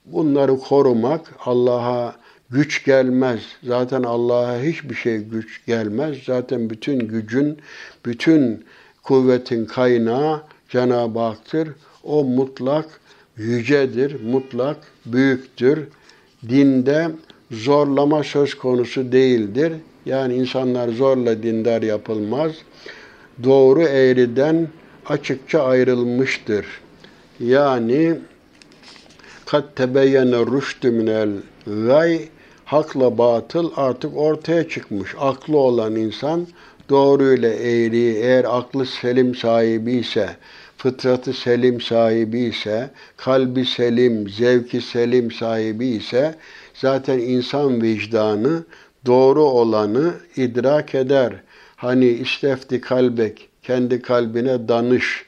Bunları 0.05 0.57
korumak 0.57 1.33
Allah'a 1.45 2.15
güç 2.51 2.85
gelmez. 2.85 3.41
Zaten 3.63 4.03
Allah'a 4.03 4.61
hiçbir 4.61 4.95
şey 4.95 5.17
güç 5.17 5.65
gelmez. 5.65 6.17
Zaten 6.25 6.69
bütün 6.69 6.99
gücün, 6.99 7.57
bütün 8.05 8.65
kuvvetin 9.03 9.65
kaynağı 9.65 10.41
Cenab-ı 10.69 11.19
Hak'tır. 11.19 11.69
O 12.03 12.23
mutlak 12.23 12.85
yücedir, 13.37 14.21
mutlak 14.23 14.77
büyüktür. 15.05 15.87
Dinde 16.49 17.11
zorlama 17.51 18.23
söz 18.23 18.55
konusu 18.55 19.11
değildir. 19.11 19.73
Yani 20.05 20.35
insanlar 20.35 20.89
zorla 20.89 21.43
dindar 21.43 21.81
yapılmaz. 21.81 22.51
Doğru 23.43 23.81
eğriden 23.81 24.67
açıkça 25.05 25.63
ayrılmıştır. 25.63 26.65
Yani 27.39 28.15
kat 29.45 29.75
tebeyyene 29.75 30.37
rüştü 30.37 30.91
minel 30.91 31.29
gay 31.65 32.29
hakla 32.67 33.17
batıl 33.17 33.71
artık 33.75 34.17
ortaya 34.17 34.69
çıkmış. 34.69 35.15
Aklı 35.19 35.57
olan 35.57 35.95
insan 35.95 36.47
doğruyla 36.89 37.49
eğri 37.49 38.15
eğer 38.15 38.45
aklı 38.57 38.85
selim 38.85 39.35
sahibi 39.35 39.91
ise 39.91 40.29
fıtratı 40.77 41.33
selim 41.33 41.81
sahibi 41.81 42.39
ise, 42.39 42.89
kalbi 43.17 43.65
selim, 43.65 44.29
zevki 44.29 44.81
selim 44.81 45.31
sahibi 45.31 45.87
ise 45.87 46.35
zaten 46.73 47.19
insan 47.19 47.81
vicdanı 47.81 48.63
doğru 49.05 49.43
olanı 49.43 50.13
idrak 50.35 50.95
eder. 50.95 51.33
Hani 51.75 52.05
istefti 52.05 52.81
kalbek, 52.81 53.49
kendi 53.63 54.01
kalbine 54.01 54.67
danış. 54.67 55.25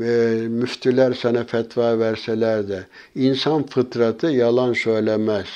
E, 0.00 0.02
müftüler 0.48 1.12
sana 1.12 1.44
fetva 1.44 1.98
verseler 1.98 2.68
de 2.68 2.86
insan 3.14 3.66
fıtratı 3.66 4.26
yalan 4.26 4.72
söylemez. 4.72 5.46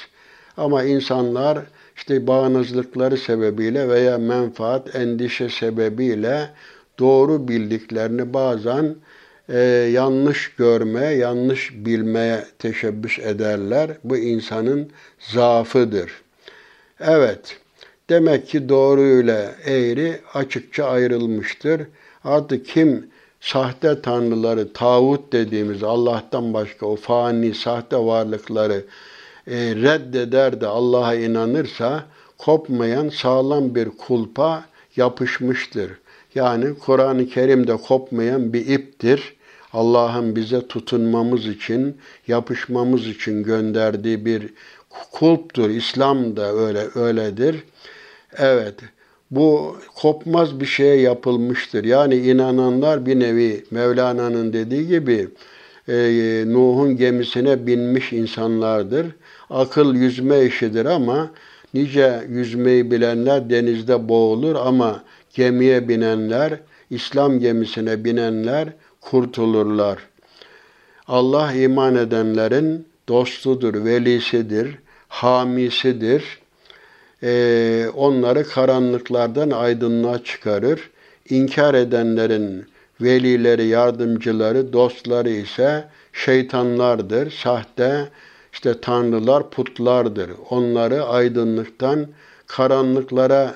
Ama 0.56 0.84
insanlar 0.84 1.58
işte 1.96 2.26
bağnazlıkları 2.26 3.16
sebebiyle 3.16 3.88
veya 3.88 4.18
menfaat, 4.18 4.94
endişe 4.94 5.48
sebebiyle 5.48 6.50
doğru 6.98 7.48
bildiklerini 7.48 8.34
bazen 8.34 8.96
e, 9.48 9.58
yanlış 9.92 10.54
görme, 10.54 11.04
yanlış 11.04 11.72
bilmeye 11.74 12.44
teşebbüs 12.58 13.18
ederler. 13.18 13.90
Bu 14.04 14.16
insanın 14.16 14.90
zaafıdır. 15.18 16.12
Evet, 17.00 17.56
demek 18.10 18.48
ki 18.48 18.68
doğruyla 18.68 19.54
eğri 19.64 20.20
açıkça 20.34 20.84
ayrılmıştır. 20.84 21.82
Artık 22.24 22.66
kim 22.66 23.06
sahte 23.40 24.02
tanrıları, 24.02 24.72
tağut 24.72 25.32
dediğimiz 25.32 25.82
Allah'tan 25.82 26.54
başka 26.54 26.86
o 26.86 26.96
fani, 26.96 27.54
sahte 27.54 27.96
varlıkları 27.96 28.84
e, 29.46 29.56
reddeder 29.56 30.60
de 30.60 30.66
Allah'a 30.66 31.14
inanırsa 31.14 32.04
kopmayan 32.38 33.08
sağlam 33.08 33.74
bir 33.74 33.88
kulpa 33.88 34.64
yapışmıştır. 34.96 35.90
Yani 36.34 36.78
Kur'an-ı 36.78 37.28
Kerim'de 37.28 37.76
kopmayan 37.76 38.52
bir 38.52 38.66
iptir. 38.66 39.36
Allah'ın 39.72 40.36
bize 40.36 40.66
tutunmamız 40.66 41.46
için, 41.46 41.96
yapışmamız 42.28 43.06
için 43.06 43.42
gönderdiği 43.42 44.24
bir 44.24 44.54
kulptur. 45.12 45.70
İslam 45.70 46.36
da 46.36 46.54
öyle 46.54 46.86
öyledir. 46.94 47.64
Evet. 48.36 48.74
Bu 49.30 49.76
kopmaz 49.94 50.60
bir 50.60 50.66
şeye 50.66 51.00
yapılmıştır. 51.00 51.84
Yani 51.84 52.16
inananlar 52.16 53.06
bir 53.06 53.20
nevi 53.20 53.64
Mevlana'nın 53.70 54.52
dediği 54.52 54.86
gibi 54.86 55.28
e, 55.88 55.94
Nuh'un 56.46 56.96
gemisine 56.96 57.66
binmiş 57.66 58.12
insanlardır. 58.12 59.06
Akıl 59.50 59.94
yüzme 59.94 60.44
işidir 60.44 60.86
ama 60.86 61.30
nice 61.74 62.24
yüzmeyi 62.28 62.90
bilenler 62.90 63.50
denizde 63.50 64.08
boğulur 64.08 64.54
ama 64.54 65.04
gemiye 65.34 65.88
binenler, 65.88 66.60
İslam 66.90 67.38
gemisine 67.38 68.04
binenler 68.04 68.68
kurtulurlar. 69.00 69.98
Allah 71.08 71.52
iman 71.52 71.96
edenlerin 71.96 72.86
dostudur, 73.08 73.84
velisidir, 73.84 74.78
hamisidir. 75.08 76.38
Ee, 77.22 77.86
onları 77.96 78.48
karanlıklardan 78.48 79.50
aydınlığa 79.50 80.24
çıkarır. 80.24 80.90
İnkar 81.30 81.74
edenlerin 81.74 82.66
velileri, 83.00 83.66
yardımcıları, 83.66 84.72
dostları 84.72 85.30
ise 85.30 85.88
şeytanlardır, 86.12 87.30
sahte 87.30 88.08
işte 88.52 88.80
tanrılar, 88.80 89.50
putlardır. 89.50 90.30
Onları 90.50 91.04
aydınlıktan 91.04 92.06
karanlıklara 92.46 93.54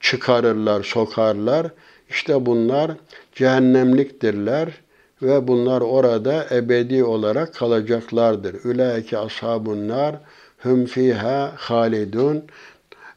çıkarırlar, 0.00 0.82
sokarlar. 0.82 1.66
İşte 2.10 2.46
bunlar 2.46 2.90
cehennemliktirler 3.34 4.68
ve 5.22 5.48
bunlar 5.48 5.80
orada 5.80 6.46
ebedi 6.50 7.04
olarak 7.04 7.54
kalacaklardır. 7.54 8.64
Ülaike 8.64 9.18
ashabun 9.18 9.88
nar 9.88 10.16
hum 10.62 10.86
fiha 10.86 11.52
halidun. 11.56 12.44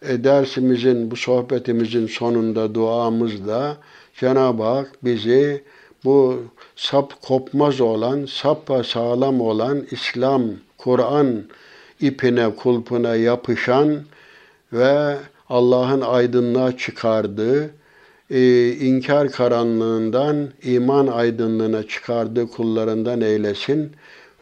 E, 0.01 0.23
dersimizin, 0.23 1.11
bu 1.11 1.15
sohbetimizin 1.15 2.07
sonunda 2.07 2.75
duamızda 2.75 3.77
Cenab-ı 4.19 4.63
Hak 4.63 5.03
bizi 5.03 5.63
bu 6.05 6.43
sap 6.75 7.21
kopmaz 7.21 7.81
olan, 7.81 8.25
sappa 8.25 8.83
sağlam 8.83 9.41
olan 9.41 9.85
İslam, 9.91 10.43
Kur'an 10.77 11.43
ipine, 11.99 12.55
kulpuna 12.55 13.15
yapışan 13.15 13.99
ve 14.73 15.17
Allah'ın 15.49 16.01
aydınlığa 16.01 16.77
çıkardığı, 16.77 17.69
e, 18.29 18.71
inkar 18.71 19.31
karanlığından 19.31 20.49
iman 20.63 21.07
aydınlığına 21.07 21.83
çıkardığı 21.83 22.47
kullarından 22.47 23.21
eylesin 23.21 23.91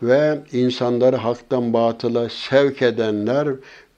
ve 0.03 0.39
insanları 0.51 1.15
haktan 1.15 1.73
batıla 1.73 2.29
sevk 2.29 2.81
edenler, 2.81 3.47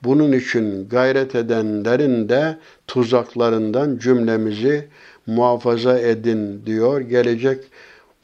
bunun 0.03 0.31
için 0.31 0.89
gayret 0.89 1.35
edenlerin 1.35 2.29
de 2.29 2.57
tuzaklarından 2.87 3.97
cümlemizi 3.97 4.87
muhafaza 5.27 5.99
edin 5.99 6.61
diyor. 6.65 7.01
Gelecek 7.01 7.63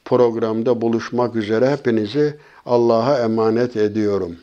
programda 0.05 0.81
buluşmak 0.81 1.35
üzere 1.35 1.71
hepinizi 1.71 2.35
Allah'a 2.65 3.19
emanet 3.19 3.75
ediyorum. 3.75 4.35